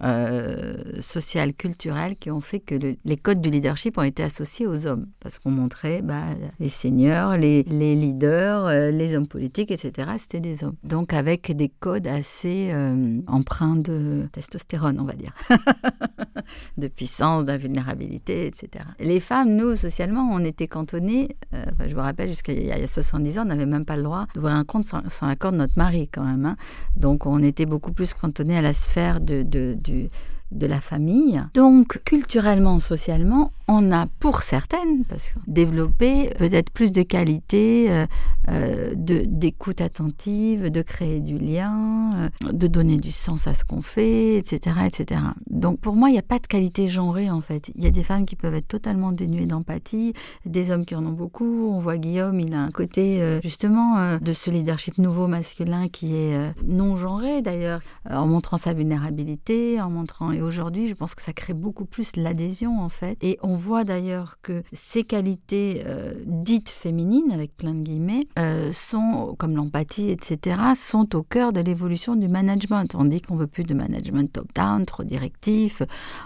[1.00, 5.08] sociales, culturelles qui ont fait que les codes du leadership ont été associés aux hommes.
[5.20, 6.24] Parce qu'on montrait bah,
[6.60, 10.10] les seigneurs, les, leaders, euh, les hommes politiques, etc.
[10.18, 10.76] C'était des hommes.
[10.84, 15.34] Donc avec des codes assez euh, empreints de testostérone, on va dire.
[16.78, 18.86] de puissance, d'invulnérabilité, etc.
[19.00, 21.36] Les femmes, nous, socialement, on était cantonnés.
[21.54, 24.04] Euh, je me rappelle, jusqu'à il y a 70 ans, on n'avait même pas le
[24.04, 26.46] droit d'ouvrir un compte sans, l'accord de notre mari, quand même.
[26.46, 26.58] Hein.
[26.96, 30.10] Donc on était beaucoup plus cantonnés à la sphère de du
[30.52, 31.42] de la famille.
[31.54, 38.06] Donc, culturellement, socialement, on a pour certaines parce développé peut-être plus de qualité euh,
[38.50, 43.84] euh, d'écoute attentive, de créer du lien, euh, de donner du sens à ce qu'on
[43.84, 45.22] fait, etc., etc.
[45.52, 47.70] Donc pour moi, il n'y a pas de qualité genrée en fait.
[47.76, 50.14] Il y a des femmes qui peuvent être totalement dénuées d'empathie,
[50.48, 51.70] des hommes qui en ont beaucoup.
[51.72, 56.54] On voit Guillaume, il a un côté justement de ce leadership nouveau masculin qui est
[56.66, 61.34] non genré d'ailleurs, en montrant sa vulnérabilité, en montrant et aujourd'hui, je pense que ça
[61.34, 63.18] crée beaucoup plus l'adhésion en fait.
[63.22, 68.72] Et on voit d'ailleurs que ces qualités euh, dites féminines, avec plein de guillemets, euh,
[68.72, 72.96] sont, comme l'empathie, etc., sont au cœur de l'évolution du management.
[72.96, 75.82] On dit qu'on veut plus de management top-down, trop directif.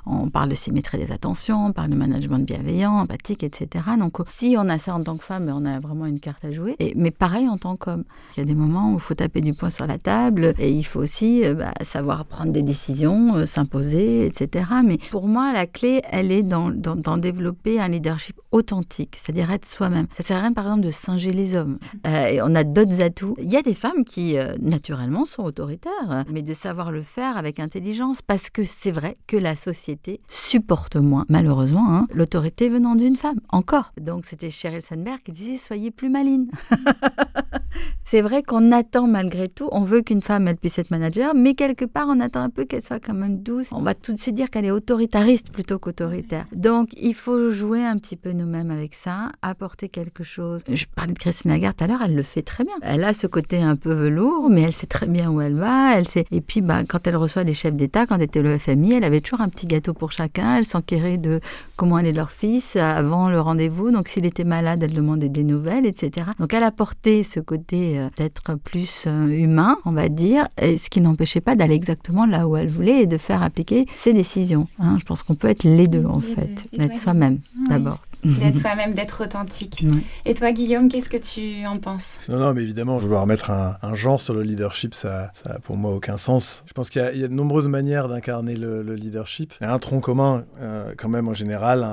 [0.06, 3.84] On parle de symétrie des attentions, on parle de management bienveillant, empathique, etc.
[3.98, 6.52] Donc, si on a ça en tant que femme, on a vraiment une carte à
[6.52, 6.76] jouer.
[6.96, 8.04] Mais pareil en tant qu'homme.
[8.38, 10.72] Il y a des moments où il faut taper du poing sur la table et
[10.72, 14.66] il faut aussi euh, bah, savoir prendre des décisions, s'imposer, etc.
[14.84, 16.70] Mais pour moi, la clé, elle est dans,
[17.18, 20.08] développer un leadership authentique, c'est-à-dire être soi-même.
[20.18, 21.80] Ça sert à rien, par exemple, de singer les hommes.
[22.08, 23.36] Euh, et on a d'autres atouts.
[23.40, 27.38] Il y a des femmes qui, euh, naturellement, sont autoritaires, mais de savoir le faire
[27.38, 32.96] avec intelligence, parce que c'est vrai que la société supporte moins, malheureusement, hein, l'autorité venant
[32.96, 33.40] d'une femme.
[33.50, 33.92] Encore.
[34.00, 36.50] Donc, c'était Sheryl Sandberg qui disait Soyez plus maline.
[38.04, 41.54] c'est vrai qu'on attend malgré tout, on veut qu'une femme, elle puisse être manager, mais
[41.54, 43.70] quelque part, on attend un peu qu'elle soit quand même douce.
[43.72, 46.46] On va tout de suite dire qu'elle est autoritariste plutôt qu'autoritaire.
[46.54, 50.62] Donc, il faut jouer un petit peu nous-mêmes avec ça, apporter quelque chose.
[50.70, 52.74] Je parlais de Christine Lagarde tout à l'heure, elle le fait très bien.
[52.82, 55.98] Elle a ce côté un peu velours, mais elle sait très bien où elle va.
[55.98, 56.26] Elle sait...
[56.32, 59.04] Et puis, bah, quand elle reçoit des chefs d'État, quand elle était le FMI, elle
[59.04, 60.58] avait toujours un petit gâteau pour chacun.
[60.58, 61.40] Elle s'enquérait de
[61.76, 63.92] comment allait leur fils avant le rendez-vous.
[63.92, 66.28] Donc, s'il était malade, elle demandait des nouvelles, etc.
[66.40, 70.90] Donc, elle apportait ce côté euh, d'être plus euh, humain, on va dire, et ce
[70.90, 74.68] qui n'empêchait pas d'aller exactement là où elle voulait et de faire appliquer ses décisions.
[74.80, 74.98] Hein.
[75.00, 78.00] Je pense qu'on peut être les deux, en fait, d'être soi-même d'abord.
[78.40, 79.86] D'être soi-même, d'être authentique.
[80.26, 82.16] Et toi, Guillaume, qu'est-ce que tu en penses?
[82.30, 85.78] Non, non, mais évidemment, vouloir mettre un, genre sur le leadership, ça, ça a pour
[85.78, 86.64] moi aucun sens.
[86.66, 89.54] Je pense qu'il y, a de nombreuses manières d'incarner le, leadership.
[89.60, 91.84] Il y a un tronc commun, euh, quand même, en général,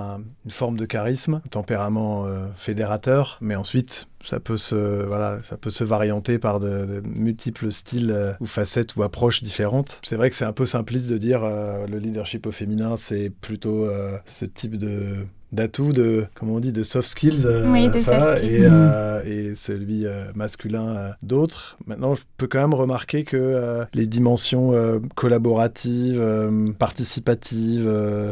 [0.45, 5.57] une forme de charisme, un tempérament euh, fédérateur, mais ensuite, ça peut se voilà ça
[5.57, 10.29] peut se varianter par de, multiples styles euh, ou facettes ou approches différentes c'est vrai
[10.29, 13.89] que c'est un peu simpliste de dire le leadership au féminin c'est plutôt
[14.27, 17.65] ce type de d'atouts, de, comment on dit, de soft skills, euh,
[18.43, 21.77] Et, euh, et, celui euh, masculin d'autres.
[21.87, 24.73] Maintenant, je peux quand même remarquer que les dimensions
[25.15, 26.23] collaboratives,
[26.79, 27.91] participatives,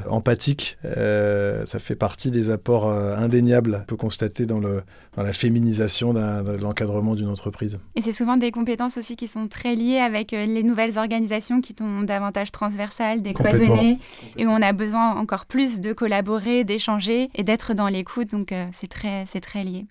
[0.09, 4.83] empathiques, ça fait partie des apports indéniables qu'on peut constater dans, le,
[5.19, 7.81] dans la féminisation de l'encadrement d'une entreprise.
[7.97, 11.75] Et c'est souvent des compétences aussi qui sont très liées avec les nouvelles organisations qui
[11.77, 13.99] sont davantage transversales, décloisonnées,
[14.37, 18.31] et où on a besoin encore plus de collaborer, d'échanger et d'être dans l'écoute.
[18.31, 19.87] Donc euh, c'est très, c'est très lié.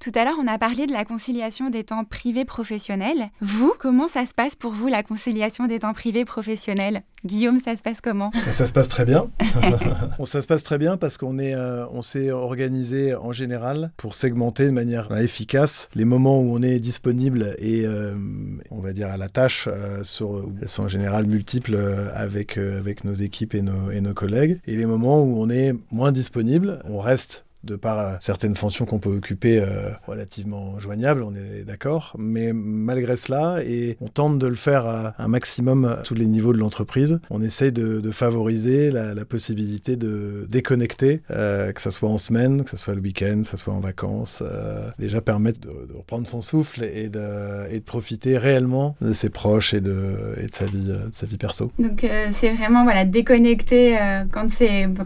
[0.00, 3.30] Tout à l'heure, on a parlé de la conciliation des temps privés professionnels.
[3.40, 7.02] Vous, comment ça se passe pour vous, la conciliation des temps privés professionnels?
[7.24, 8.30] Guillaume, ça se passe comment?
[8.52, 9.28] Ça se passe très bien.
[10.24, 14.14] ça se passe très bien parce qu'on est, euh, on s'est organisé en général pour
[14.14, 18.14] segmenter de manière efficace les moments où on est disponible et euh,
[18.70, 19.68] on va dire à la tâche.
[20.04, 21.76] sur, elles sont en général multiples
[22.14, 24.60] avec avec nos équipes et nos, et nos collègues.
[24.66, 28.84] Et les moments où on est moins disponible, on reste de par euh, certaines fonctions
[28.84, 32.14] qu'on peut occuper euh, relativement joignables, on est d'accord.
[32.18, 36.26] Mais malgré cela, et on tente de le faire à un maximum à tous les
[36.26, 42.08] niveaux de l'entreprise, on essaye de, favoriser la, possibilité de déconnecter, euh, que ce soit
[42.08, 44.42] en semaine, que ce soit le week-end, que ce soit en vacances,
[44.98, 50.36] déjà permettre de, reprendre son souffle et de, profiter réellement de ses proches et de,
[50.50, 51.70] sa, vie, perso.
[51.78, 53.98] Donc c'est vraiment voilà, déconnecter
[54.30, 54.48] quand,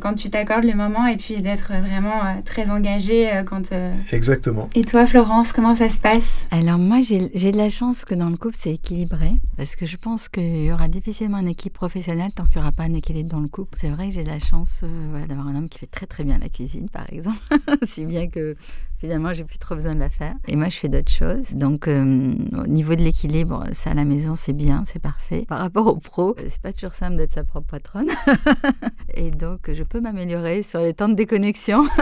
[0.01, 3.73] quand tu t'accordes le moment et puis d'être vraiment très engagée euh, quand.
[3.73, 4.69] Euh, Exactement.
[4.75, 6.45] Et toi, Florence, comment ça se passe?
[6.51, 9.97] Alors moi, j'ai de la chance que dans le couple, c'est équilibré, parce que je
[9.97, 13.31] pense qu'il y aura difficilement une équipe professionnelle tant qu'il n'y aura pas un équilibre
[13.31, 13.77] dans le couple.
[13.79, 16.25] C'est vrai que j'ai de la chance euh, d'avoir un homme qui fait très très
[16.25, 17.39] bien la cuisine, par exemple,
[17.83, 18.57] si bien que
[19.03, 20.37] Finalement, j'ai plus trop besoin de la faire.
[20.47, 21.55] Et moi, je fais d'autres choses.
[21.55, 25.45] Donc, euh, au niveau de l'équilibre, ça à la maison, c'est bien, c'est parfait.
[25.49, 28.07] Par rapport au pro, c'est pas toujours simple d'être sa propre patronne.
[29.15, 31.83] et donc, je peux m'améliorer sur les temps de déconnexion.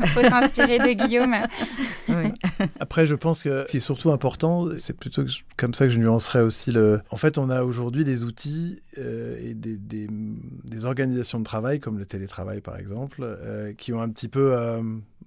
[0.00, 1.34] Il faut s'inspirer de Guillaume.
[2.80, 5.24] Après, je pense que ce qui est surtout important, c'est plutôt
[5.58, 7.02] comme ça que je nuancerais aussi le.
[7.10, 11.80] En fait, on a aujourd'hui des outils euh, et des, des, des, organisations de travail,
[11.80, 14.56] comme le télétravail par exemple, euh, qui ont un petit peu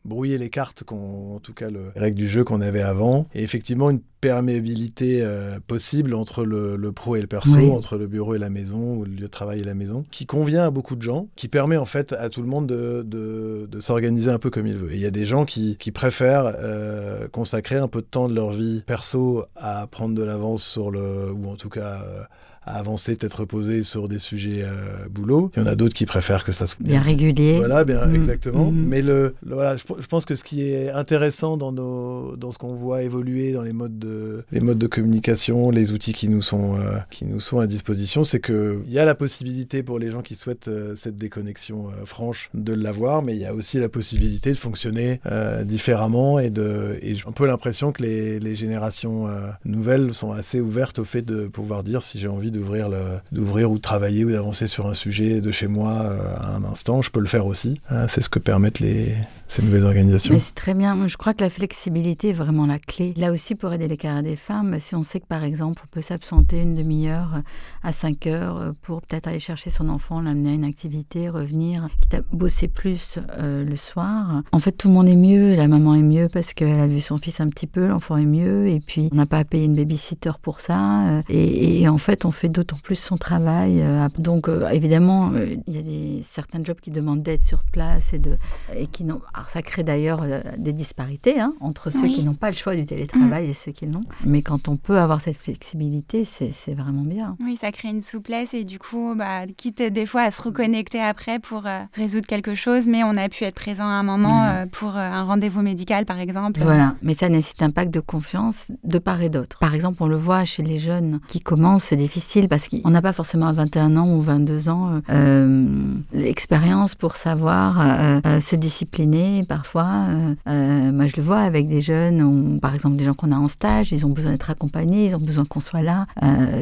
[0.05, 3.27] brouiller les cartes, en tout cas le, les règles du jeu qu'on avait avant.
[3.33, 8.33] Et effectivement, une perméabilité euh, possible entre le, pro et le perso, entre le bureau
[8.33, 10.95] et la maison, ou le lieu de travail et la maison, qui convient à beaucoup
[10.95, 14.49] de gens, qui permet en fait à tout le monde de, de, s'organiser un peu
[14.49, 14.91] comme il veut.
[14.93, 18.27] Et il y a des gens qui, qui préfèrent euh, consacrer un peu de temps
[18.27, 22.23] de leur vie perso à prendre de l'avance sur le, ou en tout cas euh,
[22.65, 25.51] à avancer, peut-être reposer sur des sujets euh, boulot.
[25.55, 27.57] Il y en a d'autres qui préfèrent que ça soit bien régulier.
[27.57, 28.15] Voilà, bien mm.
[28.15, 28.71] exactement.
[28.71, 28.85] Mm.
[28.87, 32.75] Mais le, voilà, je, pense que ce qui est intéressant dans nos, dans ce qu'on
[32.75, 36.77] voit évoluer dans les modes de, les modes de communication, les outils qui nous sont,
[36.77, 40.09] euh, qui nous sont à disposition, c'est que il y a la possibilité pour les
[40.09, 43.89] gens qui souhaitent euh, cette déconnexion franche de l'avoir, mais il y a aussi la
[43.89, 45.19] possibilité de fonctionner
[45.63, 49.27] différemment et de, et j'ai un peu l'impression que les, les générations
[49.65, 52.89] nouvelles sont assez ouvertes au fait de pouvoir dire si j'ai envie d'ouvrir
[53.31, 56.63] d'ouvrir ou de travailler ou d'avancer sur un sujet de chez moi euh, à un
[56.63, 57.79] instant, je peux le faire aussi.
[57.91, 59.15] Euh, c'est ce que permettent les,
[59.47, 60.35] ces nouvelles organisations.
[60.39, 61.07] c'est très bien.
[61.07, 63.13] Je crois que la flexibilité est vraiment la clé.
[63.17, 65.87] Là aussi, pour aider les carrières des femmes, si on sait que par exemple, on
[65.87, 67.41] peut s'absenter une demi-heure
[67.83, 72.15] à 5 heures pour peut-être aller chercher son enfant, l'amener à une activité, revenir, quitte
[72.15, 74.41] à bosser plus euh, le soir.
[74.51, 75.55] En fait, tout le monde est mieux.
[75.55, 78.25] La maman est mieux parce qu'elle a vu son fils un petit peu, l'enfant est
[78.25, 81.21] mieux, et puis on n'a pas à payer une babysitter pour ça.
[81.29, 83.81] Et en fait, on fait d'autant plus son travail.
[83.81, 87.63] Euh, donc, euh, évidemment, euh, il y a des, certains jobs qui demandent d'être sur
[87.63, 88.37] place et, de,
[88.75, 89.21] et qui n'ont.
[89.33, 90.23] Alors, ça crée d'ailleurs
[90.57, 93.49] des disparités hein, entre ceux qui n'ont pas le choix du télétravail mm.
[93.51, 94.03] et ceux qui l'ont.
[94.25, 97.37] Mais quand on peut avoir cette flexibilité, c'est vraiment bien.
[97.39, 101.01] Oui, ça crée une souplesse et du coup, bah, quitte des fois à se reconnecter
[101.01, 104.69] après pour résoudre quelque chose, mais on a pu être présent à un moment mm.
[104.69, 106.61] pour un rendez-vous médical, par exemple.
[106.61, 109.57] Voilà, mais ça nécessite un pacte de confiance de part et d'autre.
[109.59, 113.01] Par exemple, on le voit chez les jeunes qui commencent, c'est difficile parce qu'on n'a
[113.01, 115.65] pas forcément à 21 ans ou 22 ans euh, euh,
[116.13, 117.79] l'expérience pour savoir
[118.25, 120.07] euh, se discipliner parfois.
[120.45, 123.91] moi, je le vois avec des jeunes, par exemple des gens qu'on a en stage,
[123.91, 126.07] ils ont besoin d'être accompagnés, ils ont besoin qu'on soit là.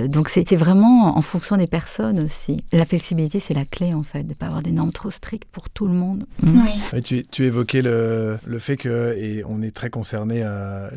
[0.07, 2.63] donc c'est vraiment en fonction des personnes aussi.
[2.71, 5.47] La flexibilité, c'est la clé en fait, de ne pas avoir des normes trop strictes
[5.51, 6.25] pour tout le monde.
[6.41, 6.61] Mm.
[6.93, 7.01] Oui.
[7.01, 10.45] tu, tu, évoquais le, le, fait que, et on est très concerné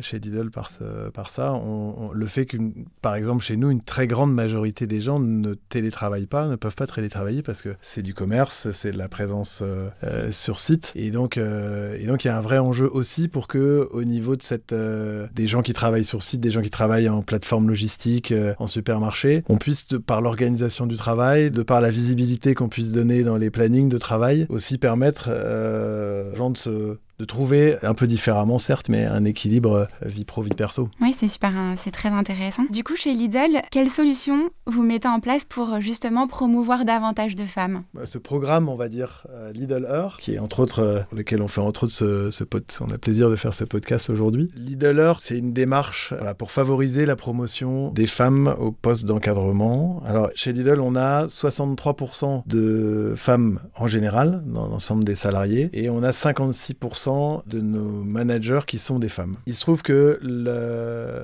[0.01, 2.57] chez Diddle par, ce, par ça, on, le fait que,
[3.01, 6.75] par exemple, chez nous, une très grande majorité des gens ne télétravaillent pas, ne peuvent
[6.75, 10.91] pas télétravailler parce que c'est du commerce, c'est de la présence euh, euh, sur site.
[10.95, 14.03] Et donc, euh, et donc, il y a un vrai enjeu aussi pour que, au
[14.03, 17.67] niveau de cette, des gens qui travaillent sur site, des gens qui travaillent en plateforme
[17.67, 22.69] logistique, en supermarché, on puisse, de, par l'organisation du travail, de par la visibilité qu'on
[22.69, 27.77] puisse donner dans les plannings de travail, aussi permettre aux gens de se de trouver
[27.81, 30.89] un peu différemment, certes, mais un équilibre euh, vie pro, vie perso.
[31.01, 32.63] Oui, c'est super, hein, c'est très intéressant.
[32.71, 37.35] Du coup, chez Lidl, quelles solutions vous mettez en place pour euh, justement promouvoir davantage
[37.35, 37.83] de femmes?
[37.95, 41.41] Bah, Ce programme, on va dire euh, Lidl Heure, qui est entre autres, pour lequel
[41.41, 42.43] on fait entre autres ce, ce
[42.81, 44.49] on a plaisir de faire ce podcast aujourd'hui.
[44.55, 50.01] Lidl Heure, c'est une démarche pour favoriser la promotion des femmes au poste d'encadrement.
[50.05, 55.89] Alors, chez Lidl, on a 63% de femmes en général, dans l'ensemble des salariés, et
[55.89, 59.37] on a 56% 50% de nos managers qui sont des femmes.
[59.45, 61.23] Il se trouve que le,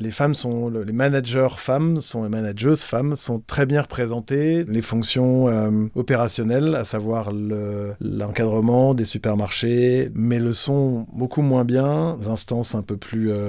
[0.00, 4.64] les femmes sont, les managers femmes sont les manageuses femmes sont très bien représentées.
[4.64, 12.18] Les fonctions euh, opérationnelles, à savoir l'encadrement des supermarchés, mais le sont beaucoup moins bien,
[12.28, 13.48] instances un peu plus euh,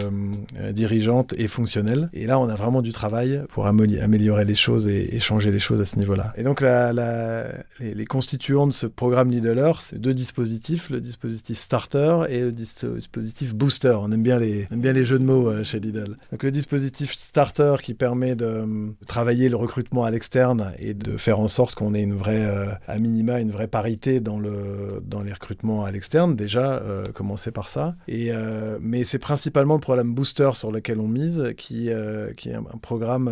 [0.72, 2.10] dirigeantes et fonctionnelles.
[2.14, 5.80] Et là, on a vraiment du travail pour améliorer les choses et, changer les choses
[5.80, 6.34] à ce niveau-là.
[6.36, 12.42] Et donc, les, constituants de ce programme Leader, c'est deux dispositifs, le dispositif Starter et
[12.42, 13.98] le dispositif Booster.
[14.00, 16.18] On aime bien les, aime bien les jeux de mots euh, chez Lidl.
[16.32, 21.40] Donc, le dispositif Starter qui permet de travailler le recrutement à l'externe et de faire
[21.40, 25.24] en sorte qu'on ait une vraie, euh, à minima, une vraie parité dans, le, dans
[25.24, 26.36] les recrutements à l'externe.
[26.36, 27.96] Déjà, euh, commencer par ça.
[28.08, 31.90] Et, euh, mais c'est principalement le programme Booster sur lequel on mise, qui,
[32.38, 33.32] qui est un, programme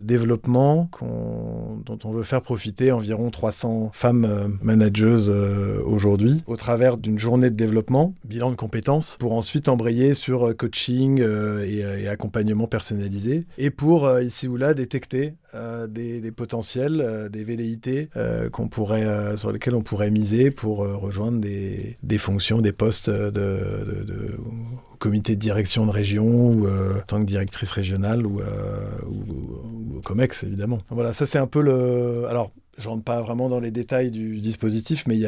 [0.00, 5.28] développement dont on veut faire profiter environ 300 femmes manageuses
[5.84, 7.73] aujourd'hui au travers d'une journée de développement,
[8.24, 14.48] bilan de compétences, pour ensuite embrayer sur coaching et, et, accompagnement personnalisé, et pour ici
[14.48, 19.82] ou là détecter euh, des, potentiels, euh, des velléités euh, qu'on pourrait, sur lesquels on
[19.82, 24.36] pourrait miser pour rejoindre des, fonctions, des postes de,
[24.98, 30.42] comité de direction de région ou en tant que directrice régionale ou, ou, au COMEX
[30.42, 30.80] évidemment.
[30.90, 32.24] Voilà, ça c'est un peu le.
[32.28, 35.26] Alors je rentre pas vraiment dans les détails du dispositif, mais il y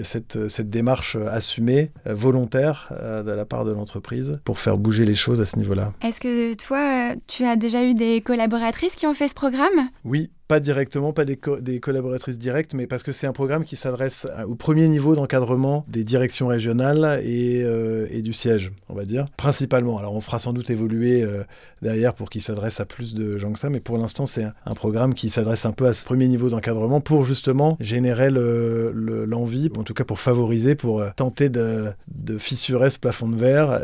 [0.00, 5.14] a, cette, cette, démarche assumée, volontaire de la part de l'entreprise pour faire bouger les
[5.14, 5.92] choses à ce niveau-là.
[6.02, 9.88] Est-ce que toi, tu as déjà eu des collaboratrices qui ont fait ce programme?
[10.04, 14.26] Oui, pas directement, pas des, collaboratrices directes, mais parce que c'est un programme qui s'adresse
[14.46, 19.24] au premier niveau d'encadrement des directions régionales et, euh, et, du siège, on va dire,
[19.38, 19.96] principalement.
[19.96, 21.44] Alors on fera sans doute évoluer euh,
[21.80, 24.74] derrière pour qu'il s'adresse à plus de gens que ça, mais pour l'instant c'est un,
[24.74, 29.80] programme qui s'adresse un peu à ce premier niveau d'encadrement pour justement générer l'envie, le,
[29.80, 31.94] en tout cas pour favoriser, pour euh, tenter de,
[32.36, 33.80] fissurer ce plafond de verre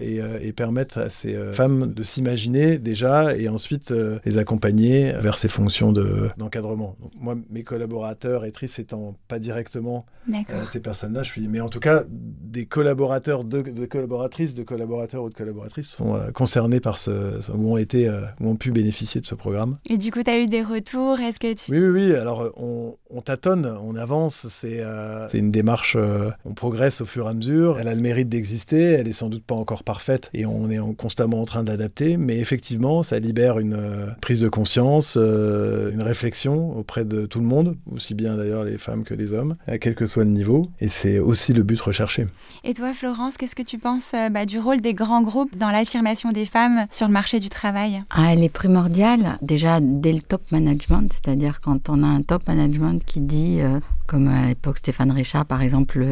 [0.00, 3.92] et, permettre à ces femmes de s'imaginer déjà et ensuite
[4.24, 6.96] les accompagner vers ces fonctions d'encadrement.
[7.18, 11.68] moi, mes collaborateurs et Tris étant pas directement euh, ces personnes-là, je suis, mais en
[11.68, 16.98] tout cas, des collaborateurs, de, collaboratrices, de collaborateurs ou de collaboratrices sont euh, concernés par
[16.98, 19.76] ce, ou ont été, euh, ou ont pu bénéficier de ce programme.
[19.88, 21.70] Et du coup, tu as eu des retours Est-ce que tu...
[21.70, 22.16] Oui, oui, oui.
[22.16, 24.46] Alors, on, on tâtonne, on avance.
[24.48, 24.82] C'est
[25.28, 25.96] c'est une démarche,
[26.44, 27.78] on progresse au fur et à mesure.
[27.78, 28.82] Elle a le mérite d'exister.
[28.82, 32.16] Elle est sans doute pas encore parfaite et on est constamment en train d'adapter.
[32.16, 35.16] Mais effectivement, ça libère une prise de conscience.
[35.16, 39.32] Euh, une réflexion auprès de tout le monde, aussi bien d'ailleurs les femmes que les
[39.32, 40.66] hommes, à quel que soit le niveau.
[40.80, 42.26] Et c'est aussi le but recherché.
[42.64, 45.70] Et toi, Florence, qu'est-ce que tu penses euh, bah, du rôle des grands groupes dans
[45.70, 48.02] l'affirmation des femmes sur le marché du travail?
[48.10, 52.46] Ah, Elle est primordiale, déjà dès le top management, c'est-à-dire quand on a un top
[52.48, 56.04] management qui dit, euh, comme à l'époque Stéphane Richard par exemple,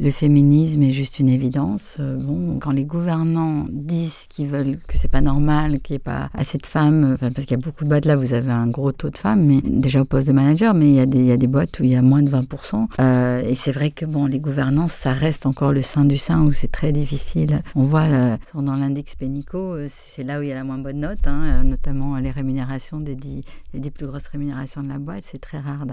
[0.00, 1.98] le féminisme est juste une évidence.
[2.00, 5.98] Euh, bon, quand les gouvernants disent qu'ils veulent que c'est pas normal, qu'il n'y ait
[5.98, 8.66] pas assez de femmes, parce qu'il y a beaucoup de boîtes là, vous avez un
[8.66, 11.00] gros taux de femmes, mais déjà au poste de manager, mais il y
[11.32, 12.86] a des, boîtes où il y a moins de 20%.
[12.98, 16.46] Euh, et c'est vrai que bon, les gouvernances, ça reste encore le sein du sein
[16.46, 17.60] où c'est très difficile.
[17.74, 21.00] On voit euh, dans l'index Pénico, c'est là où il y a la moins bonne
[21.00, 23.42] note, hein, notamment les rémunérations des dix,
[23.74, 25.24] dix plus grosses rémunérations de la boîte.
[25.24, 25.84] C'est très rare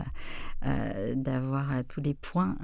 [1.16, 2.56] d'avoir tous les points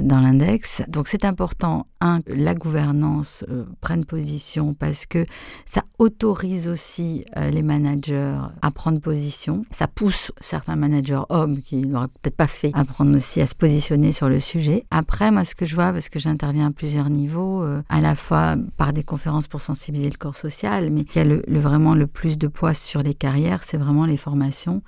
[0.00, 0.82] dans l'index.
[0.88, 5.24] Donc c'est important, un, que la gouvernance euh, prenne position parce que
[5.66, 9.64] ça autorise aussi euh, les managers à prendre position.
[9.70, 13.54] Ça pousse certains managers hommes qui n'auraient peut-être pas fait à prendre aussi à se
[13.54, 14.84] positionner sur le sujet.
[14.90, 18.14] Après, moi, ce que je vois, parce que j'interviens à plusieurs niveaux, euh, à la
[18.14, 22.06] fois par des conférences pour sensibiliser le corps social, mais qui a le, vraiment le
[22.06, 24.82] plus de poids sur les carrières, c'est vraiment les formations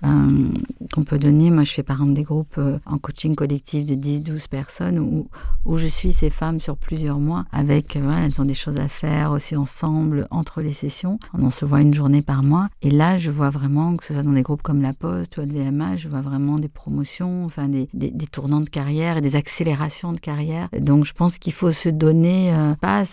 [0.93, 1.51] qu'on peut donner.
[1.51, 5.29] Moi, je fais par exemple des groupes en coaching collectif de 10-12 personnes où,
[5.65, 8.89] où je suis ces femmes sur plusieurs mois avec, voilà, elles ont des choses à
[8.89, 11.19] faire aussi ensemble entre les sessions.
[11.39, 12.69] On se voit une journée par mois.
[12.83, 15.41] Et là, je vois vraiment, que ce soit dans des groupes comme La Poste ou
[15.41, 19.37] le VMA, je vois vraiment des promotions, enfin des, des, tournants de carrière et des
[19.37, 20.69] accélérations de carrière.
[20.79, 23.05] Donc, je pense qu'il faut se donner, euh, pas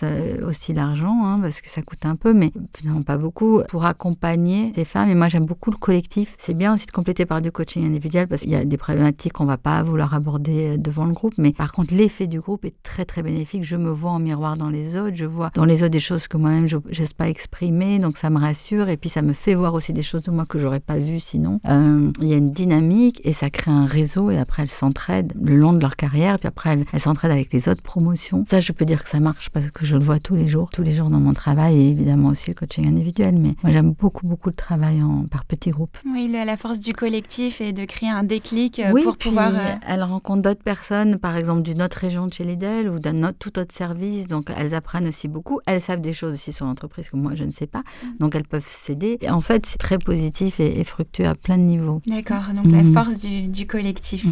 [0.43, 4.71] aussi l'argent, hein, parce que ça coûte un peu, mais finalement pas beaucoup, pour accompagner
[4.75, 5.09] ces femmes.
[5.09, 6.35] Et moi, j'aime beaucoup le collectif.
[6.37, 9.28] C'est bien aussi de compléter par du coaching individuel, parce qu'il y a des problématiques
[9.29, 11.33] qu'on va pas vouloir aborder devant le groupe.
[11.37, 13.63] Mais par contre, l'effet du groupe est très très bénéfique.
[13.63, 16.27] Je me vois en miroir dans les autres, je vois dans les autres des choses
[16.27, 19.55] que moi-même je n'ose pas exprimer, donc ça me rassure et puis ça me fait
[19.55, 21.59] voir aussi des choses de moi que j'aurais pas vues sinon.
[21.67, 25.33] Euh, il y a une dynamique et ça crée un réseau et après elles s'entraident
[25.41, 28.43] le long de leur carrière, puis après elles s'entraident avec les autres promotions.
[28.45, 30.69] Ça, je peux dire que ça marche parce que je le vois tous les jours,
[30.69, 33.35] tous les jours dans mon travail et évidemment aussi le coaching individuel.
[33.37, 35.97] Mais moi, j'aime beaucoup beaucoup le travail en, par petits groupes.
[36.05, 39.51] Oui, la force du collectif et de créer un déclic euh, pour pouvoir.
[39.87, 43.59] Elle rencontre d'autres personnes, par exemple d'une autre région de chez Lidl ou d'un tout
[43.59, 44.27] autre service.
[44.27, 45.59] Donc elles apprennent aussi beaucoup.
[45.65, 47.79] Elles savent des choses aussi sur l'entreprise que moi je ne sais pas.
[47.79, 48.07] Mm.
[48.19, 49.19] Donc elles peuvent s'aider.
[49.29, 52.01] En fait, c'est très positif et, fructueux à plein de niveaux.
[52.07, 52.43] D'accord.
[52.55, 54.25] Donc la force du, collectif.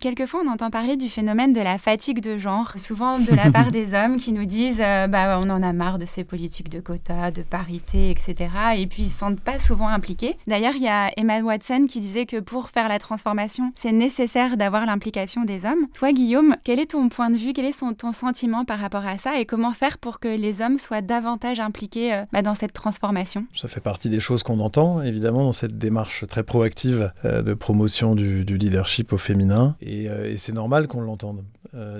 [0.00, 3.70] quelquefois, on entend parler du phénomène de la fatigue de genre, souvent de la part
[3.72, 7.30] des hommes qui nous disent bah, on en a marre de ces politiques de quotas,
[7.30, 8.34] de parité, etc.
[8.76, 10.36] Et puis ils ne se sentent pas souvent impliqués.
[10.46, 14.25] D'ailleurs, il y a Emma Watson qui disait que pour faire la transformation, c'est nécessaire
[14.56, 15.86] d'avoir l'implication des hommes.
[15.94, 19.18] Toi, Guillaume, quel est ton point de vue, quel est ton sentiment par rapport à
[19.18, 22.72] ça et comment faire pour que les hommes soient davantage impliqués euh, bah, dans cette
[22.72, 23.46] transformation?
[23.54, 27.54] Ça fait partie des choses qu'on entend, évidemment, dans cette démarche très proactive euh, de
[27.54, 29.76] promotion du, leadership au féminin.
[29.80, 31.44] Et, euh, c'est normal qu'on l'entende.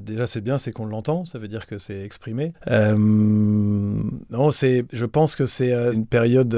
[0.03, 2.53] déjà, c'est bien, c'est qu'on l'entend, ça veut dire que c'est exprimé.
[2.66, 6.57] non, c'est, je pense que c'est une période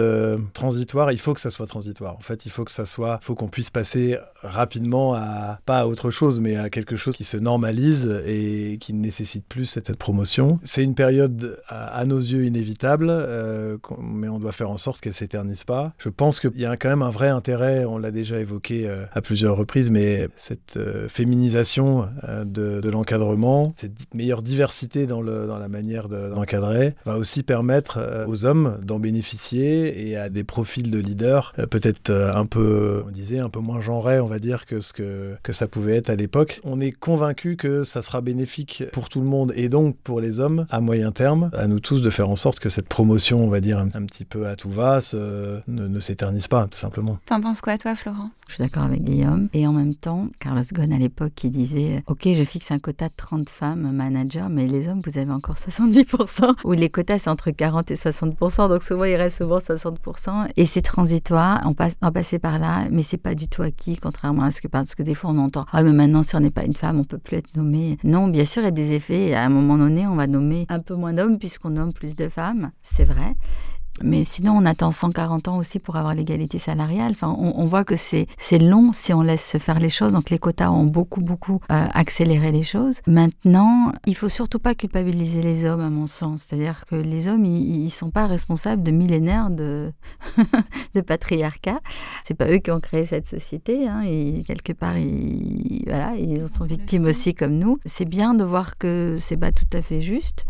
[0.53, 1.13] transitoire.
[1.13, 2.17] Il faut que ça soit transitoire.
[2.17, 5.87] En fait, il faut que ça soit, faut qu'on puisse passer rapidement à pas à
[5.87, 9.97] autre chose, mais à quelque chose qui se normalise et qui ne nécessite plus cette
[9.97, 10.59] promotion.
[10.65, 15.15] C'est une période à, nos yeux inévitable, euh, mais on doit faire en sorte qu'elle
[15.15, 15.93] s'éternise pas.
[15.99, 19.05] Je pense qu'il y a quand même un vrai intérêt, on l'a déjà évoqué euh,
[19.13, 22.09] à plusieurs reprises, mais cette euh, féminisation
[22.45, 28.99] de, l'encadrement, cette meilleure diversité dans la manière d'encadrer, va aussi permettre aux hommes d'en
[28.99, 33.81] bénéficier et à des profils de leaders peut-être un peu, on disait, un peu moins
[33.81, 36.61] genrés, on va dire, que ce que, que ça pouvait être à l'époque.
[36.63, 40.41] On est convaincu que ça sera bénéfique pour tout le monde et donc pour les
[40.41, 43.49] hommes à moyen terme, à nous tous de faire en sorte que cette promotion, on
[43.49, 47.19] va dire, un, petit peu à tout va, ne, ne s'éternise pas, tout simplement.
[47.25, 48.31] T'en penses quoi, toi, Florence?
[48.47, 49.49] Je suis d'accord avec Guillaume.
[49.55, 53.09] Et en même temps, Carlos Ghosn, à l'époque, qui disait Ok, je fixe un quota
[53.09, 57.31] de 30 femmes managers, mais les hommes, vous avez encore 70%, ou les quotas, c'est
[57.31, 60.51] entre 40 et 60%, donc souvent, il reste souvent 60%.
[60.59, 63.63] Et c'est transitoire, on, passe, on va passer par là, mais c'est pas du tout
[63.63, 66.37] acquis, contrairement à ce que, parce que des fois, on entend Ah, mais maintenant, si
[66.37, 67.99] on n'est pas une femme, on peut plus être nommé.
[68.05, 69.35] Non, bien sûr, il y a des effets.
[69.35, 72.29] À un moment donné, on va nommer un peu moins d'hommes puisqu'on nomme plus de
[72.29, 72.71] femmes.
[72.83, 73.35] C'est vrai.
[74.03, 77.13] Mais sinon, on attend 140 ans aussi pour avoir l'égalité salariale.
[77.13, 78.27] Enfin, on, voit que c'est
[78.59, 80.13] long si on laisse se faire les choses.
[80.13, 83.01] Donc, les quotas ont beaucoup, beaucoup euh, accéléré les choses.
[83.07, 86.43] Maintenant, il faut surtout pas culpabiliser les hommes, à mon sens.
[86.43, 89.93] C'est-à-dire que les hommes, ils, ne sont pas responsables de millénaires de
[91.07, 91.81] patriarcat.
[92.29, 93.89] C'est pas eux qui ont créé cette société.
[93.89, 94.03] Hein.
[94.05, 97.79] Et quelque part, ils, voilà, ils sont victimes aussi comme nous.
[97.87, 100.45] C'est bien de voir que c'est pas tout à fait juste.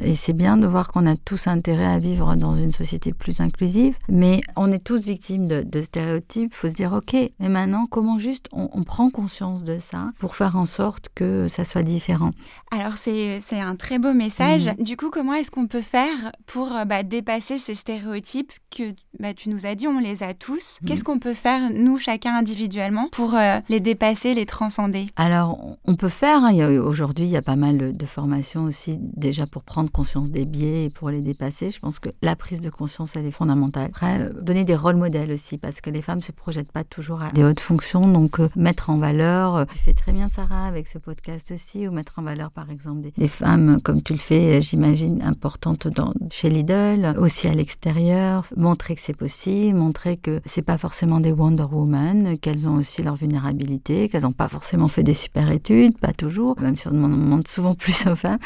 [0.00, 3.40] Et c'est bien de voir qu'on a tous intérêt à vivre dans une société plus
[3.40, 6.50] inclusive, mais on est tous victimes de, stéréotypes.
[6.52, 10.34] Il faut se dire, ok, mais maintenant, comment juste on, prend conscience de ça pour
[10.34, 12.30] faire en sorte que ça soit différent?
[12.70, 14.66] Alors, c'est un très beau message.
[14.66, 14.82] Mhm.
[14.82, 18.84] Du coup, comment est-ce qu'on peut faire pour bah, dépasser ces stéréotypes que
[19.20, 20.78] bah, tu nous as dit, on les a tous?
[20.80, 20.88] Mhm.
[20.88, 25.94] Qu'est-ce qu'on peut faire, nous, chacun individuellement, pour euh, les dépasser, les transcender Alors, on
[25.94, 29.88] peut faire, hein, aujourd'hui, il y a pas mal de formations aussi déjà pour prendre
[29.90, 31.70] conscience des biais et pour les dépasser.
[31.70, 33.86] Je pense que la prise de conscience, elle est fondamentale.
[33.86, 36.82] Après, euh, donner des rôles modèles aussi, parce que les femmes ne se projettent pas
[36.82, 38.08] toujours à des hautes fonctions.
[38.08, 41.92] Donc, euh, mettre en valeur, tu fais très bien Sarah avec ce podcast aussi, ou
[41.92, 45.86] mettre en valeur par exemple des, femmes, comme tu le fais, j'imagine, importantes
[46.30, 51.32] chez Lidl, aussi à l'extérieur, montrer que c'est possible, montrer que c'est pas forcément des
[51.32, 55.98] Wonder Woman, qu'elles ont aussi leur vulnérabilité, qu'elles n'ont pas forcément fait des super études,
[55.98, 58.38] pas toujours, même si on demande souvent plus aux femmes.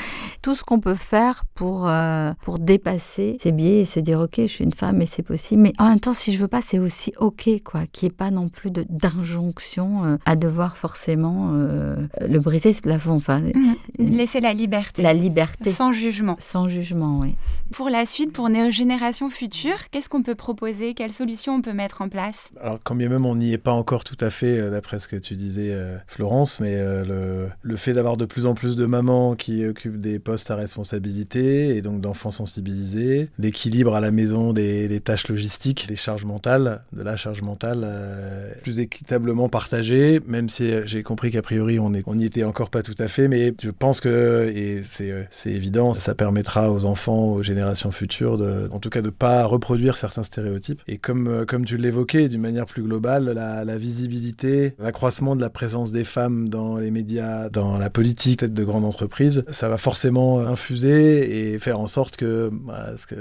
[0.43, 4.35] Tout ce qu'on peut faire pour, euh, pour dépasser ces biais et se dire ok
[4.39, 6.63] je suis une femme et c'est possible mais en même temps si je veux pas
[6.63, 11.51] c'est aussi ok quoi qu'il n'y ait pas non plus d'injonction euh, à devoir forcément
[11.53, 13.77] euh, le briser ce plafond enfin mhm.
[13.99, 15.03] laisser la liberté.
[15.03, 15.71] La liberté.
[15.71, 16.37] Sans jugement.
[16.39, 17.35] Sans jugement oui.
[17.73, 20.95] Pour la suite pour nos générations futures qu'est-ce qu'on peut proposer?
[20.95, 22.46] Quelles solutions on peut mettre en place?
[22.61, 25.17] Alors quand bien même on n'y est pas encore tout à fait d'après ce que
[25.17, 25.77] tu disais
[26.07, 30.19] Florence mais le, le fait d'avoir de plus en plus de mamans qui occupent des
[30.19, 35.97] postes à responsabilité et donc d'enfants sensibilisés, l'équilibre à la maison des, tâches logistiques, des
[35.97, 41.31] charges mentales, de la charge mentale euh, plus équitablement partagée, même si euh, j'ai compris
[41.31, 44.53] qu'a priori on n'y on était encore pas tout à fait, mais je pense que,
[44.55, 49.03] et c'est euh, évident, ça permettra aux enfants, aux générations futures, de, en tout cas
[49.03, 50.83] de pas reproduire certains stéréotypes.
[50.89, 55.49] Et comme, comme tu l'évoquais, d'une manière plus globale, la, la visibilité, l'accroissement de la
[55.49, 59.79] présence des femmes dans les médias, dans la politique, peut-être de grandes entreprises, ça va
[59.79, 63.17] forcément infuser et faire en sorte que, bah, que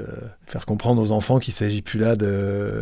[0.45, 2.15] faire comprendre aux enfants qu'il s'agit plus là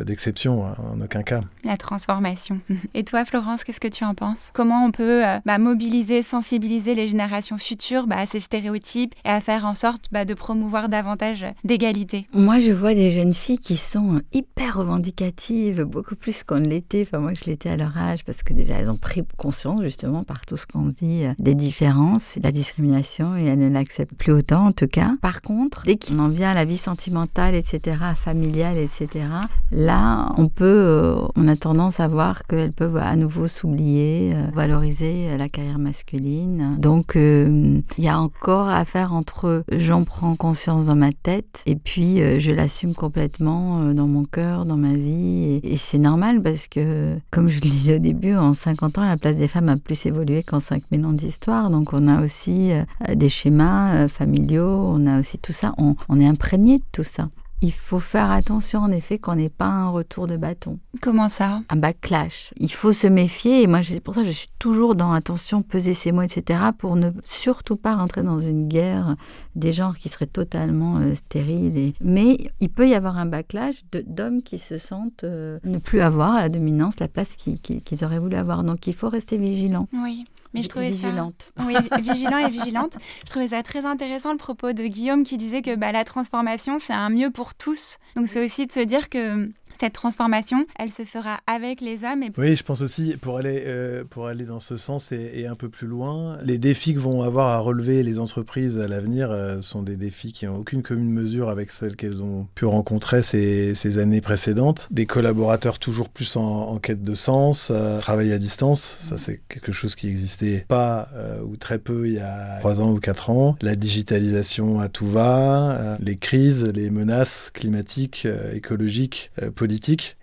[0.03, 1.41] d'exception, hein, en aucun cas.
[1.63, 2.59] La transformation.
[2.95, 4.49] Et toi, Florence, qu'est-ce que tu en penses?
[4.53, 9.29] Comment on peut euh, bah, mobiliser, sensibiliser les générations futures bah, à ces stéréotypes et
[9.29, 12.25] à faire en sorte bah, de promouvoir davantage d'égalité?
[12.33, 17.01] Moi, je vois des jeunes filles qui sont hyper revendicatives, beaucoup plus qu'on l'était.
[17.01, 20.23] Enfin, moi, je l'étais à leur âge parce que déjà, elles ont pris conscience justement
[20.23, 24.31] par tout ce qu'on dit euh, des différences, la discrimination et elles ne l'acceptent plus
[24.31, 25.15] autant en tout cas.
[25.21, 29.25] Par contre, dès qu'on en vient à la vie sentimentale, etc., familiale, etc.,
[29.71, 34.43] là, on peut, euh, on a tendance à voir qu'elles peuvent à nouveau s'oublier, euh,
[34.55, 36.77] valoriser la carrière masculine.
[36.79, 41.75] Donc, il y a encore à faire entre j'en prends conscience dans ma tête et
[41.75, 45.59] puis je l'assume complètement dans mon cœur, dans ma vie.
[45.63, 49.05] Et, et c'est normal parce que, comme je le disais au début, en 50 ans,
[49.05, 51.69] la place des femmes a plus évolué qu'en 5000 ans d'histoire.
[51.69, 52.83] Donc on a aussi euh,
[53.15, 57.03] des schémas euh, familiaux, on a aussi tout ça, on, on est imprégné de tout
[57.03, 57.29] ça
[57.63, 60.79] il faut faire attention en effet qu'on n'ait pas un retour de bâton.
[61.01, 61.61] Comment ça?
[61.69, 62.53] Un backlash.
[62.57, 65.61] Il faut se méfier et moi c'est pour ça que je suis toujours dans attention,
[65.61, 66.59] peser ses mots, etc.
[66.77, 69.15] pour ne surtout pas rentrer dans une guerre
[69.55, 71.93] des genres qui serait totalement euh, stérile.
[72.01, 76.33] Mais il peut y avoir un backlash d'hommes qui se sentent euh, ne plus avoir
[76.35, 78.65] la dominance, la place qu'ils auraient voulu avoir.
[78.65, 79.87] Donc il faut rester vigilant.
[79.93, 80.25] Oui.
[80.53, 81.51] Mais je trouvais vigilante.
[81.57, 81.65] ça.
[81.65, 82.97] Oui, vigilant et vigilante.
[83.25, 86.79] Je trouvais ça très intéressant le propos de Guillaume qui disait que bah, la transformation,
[86.79, 87.97] c'est un mieux pour tous.
[88.15, 89.49] Donc c'est aussi de se dire que
[89.79, 92.23] cette transformation, elle se fera avec les hommes.
[92.23, 92.31] Et...
[92.37, 95.69] Oui, je pense aussi, pour aller, euh, pour aller dans ce sens et, un peu
[95.69, 99.81] plus loin, les défis que vont avoir à relever les entreprises à l'avenir euh, sont
[99.81, 103.97] des défis qui n'ont aucune commune mesure avec celles qu'elles ont pu rencontrer ces, ces,
[103.97, 104.87] années précédentes.
[104.91, 109.71] Des collaborateurs toujours plus en, quête de sens, euh, travail à distance, ça c'est quelque
[109.71, 111.09] chose qui n'existait pas
[111.45, 113.55] ou très peu il y a 3 ans ou 4 ans.
[113.61, 119.31] La digitalisation à tout va, les crises, les menaces climatiques, écologiques,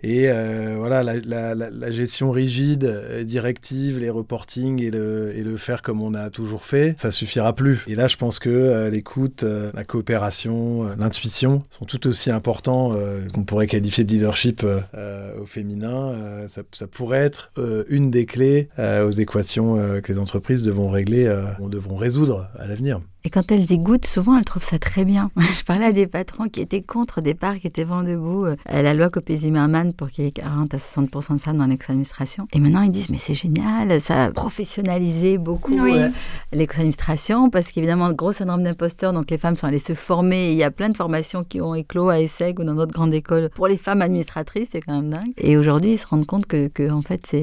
[0.03, 5.81] Et euh, voilà, la, gestion rigide, euh, directive, les reporting et le, et le faire
[5.81, 7.83] comme on a toujours fait, ça suffira plus.
[7.87, 12.95] Et là, je pense que euh, l'écoute, la coopération, l'intuition sont tout aussi importants
[13.33, 16.47] qu'on pourrait qualifier de leadership au féminin.
[16.47, 17.51] Ça, ça, pourrait être
[17.89, 21.25] une des clés aux équations que les entreprises devront régler,
[21.59, 23.01] devront résoudre à l'avenir.
[23.23, 25.29] Et quand elles y goûtent, souvent elles trouvent ça très bien.
[25.37, 28.55] Je parlais à des patrons qui étaient contre au départ, qui étaient vent debout, euh,
[28.67, 32.47] la loi Copé-Zimmermann pour qu'il y ait 40 à 60% de femmes dans l'ex-administration.
[32.53, 36.09] Et maintenant ils disent mais c'est génial, ça a professionnalisé beaucoup euh,
[36.51, 40.51] l'ex-administration parce qu'évidemment gros syndrome d'imposteur, donc les femmes sont allées se former.
[40.51, 43.13] il y a plein de formations qui ont éclos à ESSEC ou dans d'autres grandes
[43.13, 45.33] écoles pour les femmes administratrices, c'est quand même dingue.
[45.37, 47.35] Et aujourd'hui ils se rendent compte que, que en fait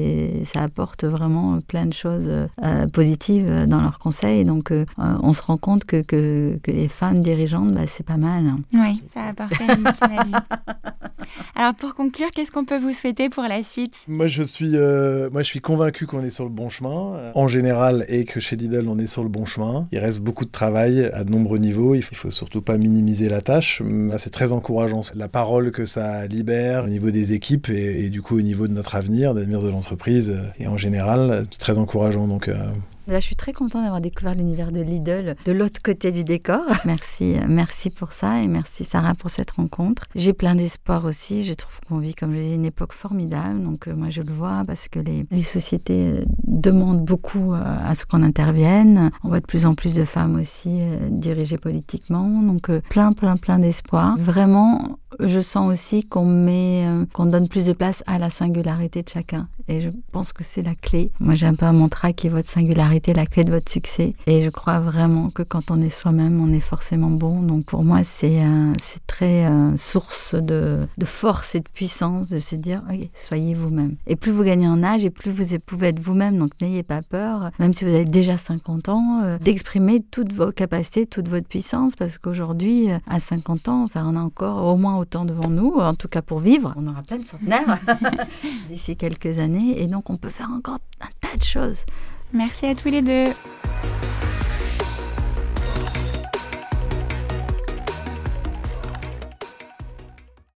[0.43, 4.43] ça apporte vraiment plein de choses euh, positives dans leurs conseils.
[4.43, 8.55] Donc on se rend compte que, que, que les femmes dirigeantes, bah, c'est pas mal.
[8.73, 9.83] Oui, ça apporte une
[11.55, 14.01] Alors pour conclure, qu'est-ce qu'on peut vous souhaiter pour la suite?
[14.07, 17.47] Moi je suis, euh, moi je suis convaincu qu'on est sur le bon chemin en
[17.47, 19.87] général et que chez Lidl on est sur le bon chemin.
[19.91, 21.95] Il reste beaucoup de travail à de nombreux niveaux.
[21.95, 23.83] Il faut, faut surtout pas minimiser la tâche.
[24.17, 28.37] C'est très encourageant la parole que ça libère au niveau des équipes et, du coup
[28.37, 32.27] au niveau de notre avenir, d'avenir de l'entreprise et en général, c'est très encourageant.
[32.27, 32.55] Donc euh,
[33.09, 36.61] Là, je suis très contente d'avoir découvert l'univers de Lidl de l'autre côté du décor.
[36.85, 40.03] Merci, merci pour ça et merci Sarah pour cette rencontre.
[40.13, 41.43] J'ai plein d'espoir aussi.
[41.43, 43.63] Je trouve qu'on vit, comme je disais, une époque formidable.
[43.63, 47.95] Donc, euh, moi, je le vois parce que les, sociétés euh, demandent beaucoup euh, à
[47.95, 49.09] ce qu'on intervienne.
[49.23, 50.79] On voit de plus en plus de femmes aussi
[51.09, 52.27] dirigées politiquement.
[52.41, 54.17] Donc, plein, plein, plein d'espoir.
[54.19, 59.09] Vraiment, je sens aussi qu'on met, qu'on donne plus de place à la singularité de
[59.09, 59.47] chacun.
[59.67, 61.11] Et je pense que c'est la clé.
[61.19, 64.11] Moi, j'ai un peu un mantra qui est votre singularité la clé de votre succès.
[64.27, 67.41] Et je crois vraiment que quand on est soi-même, on est forcément bon.
[67.41, 68.39] Donc pour moi, c'est
[68.81, 72.83] c'est très euh, source de, de, force et de puissance de se dire,
[73.13, 73.95] soyez vous-même.
[74.07, 76.37] Et plus vous gagnez en âge et plus vous pouvez être vous-même.
[76.37, 80.51] Donc n'ayez pas peur, même si vous avez déjà 50 ans, euh, d'exprimer toutes vos
[80.51, 81.95] capacités, toute votre puissance.
[81.95, 85.73] Parce qu'aujourd'hui, euh, à 50 ans, enfin, on a encore au moins autant devant nous,
[85.75, 86.73] en tout cas pour vivre.
[86.77, 87.79] On aura plein de centenaires
[88.69, 89.81] d'ici quelques années.
[89.81, 91.85] Et donc on peut faire encore un tas de choses.
[92.33, 93.25] Merci à tous les deux.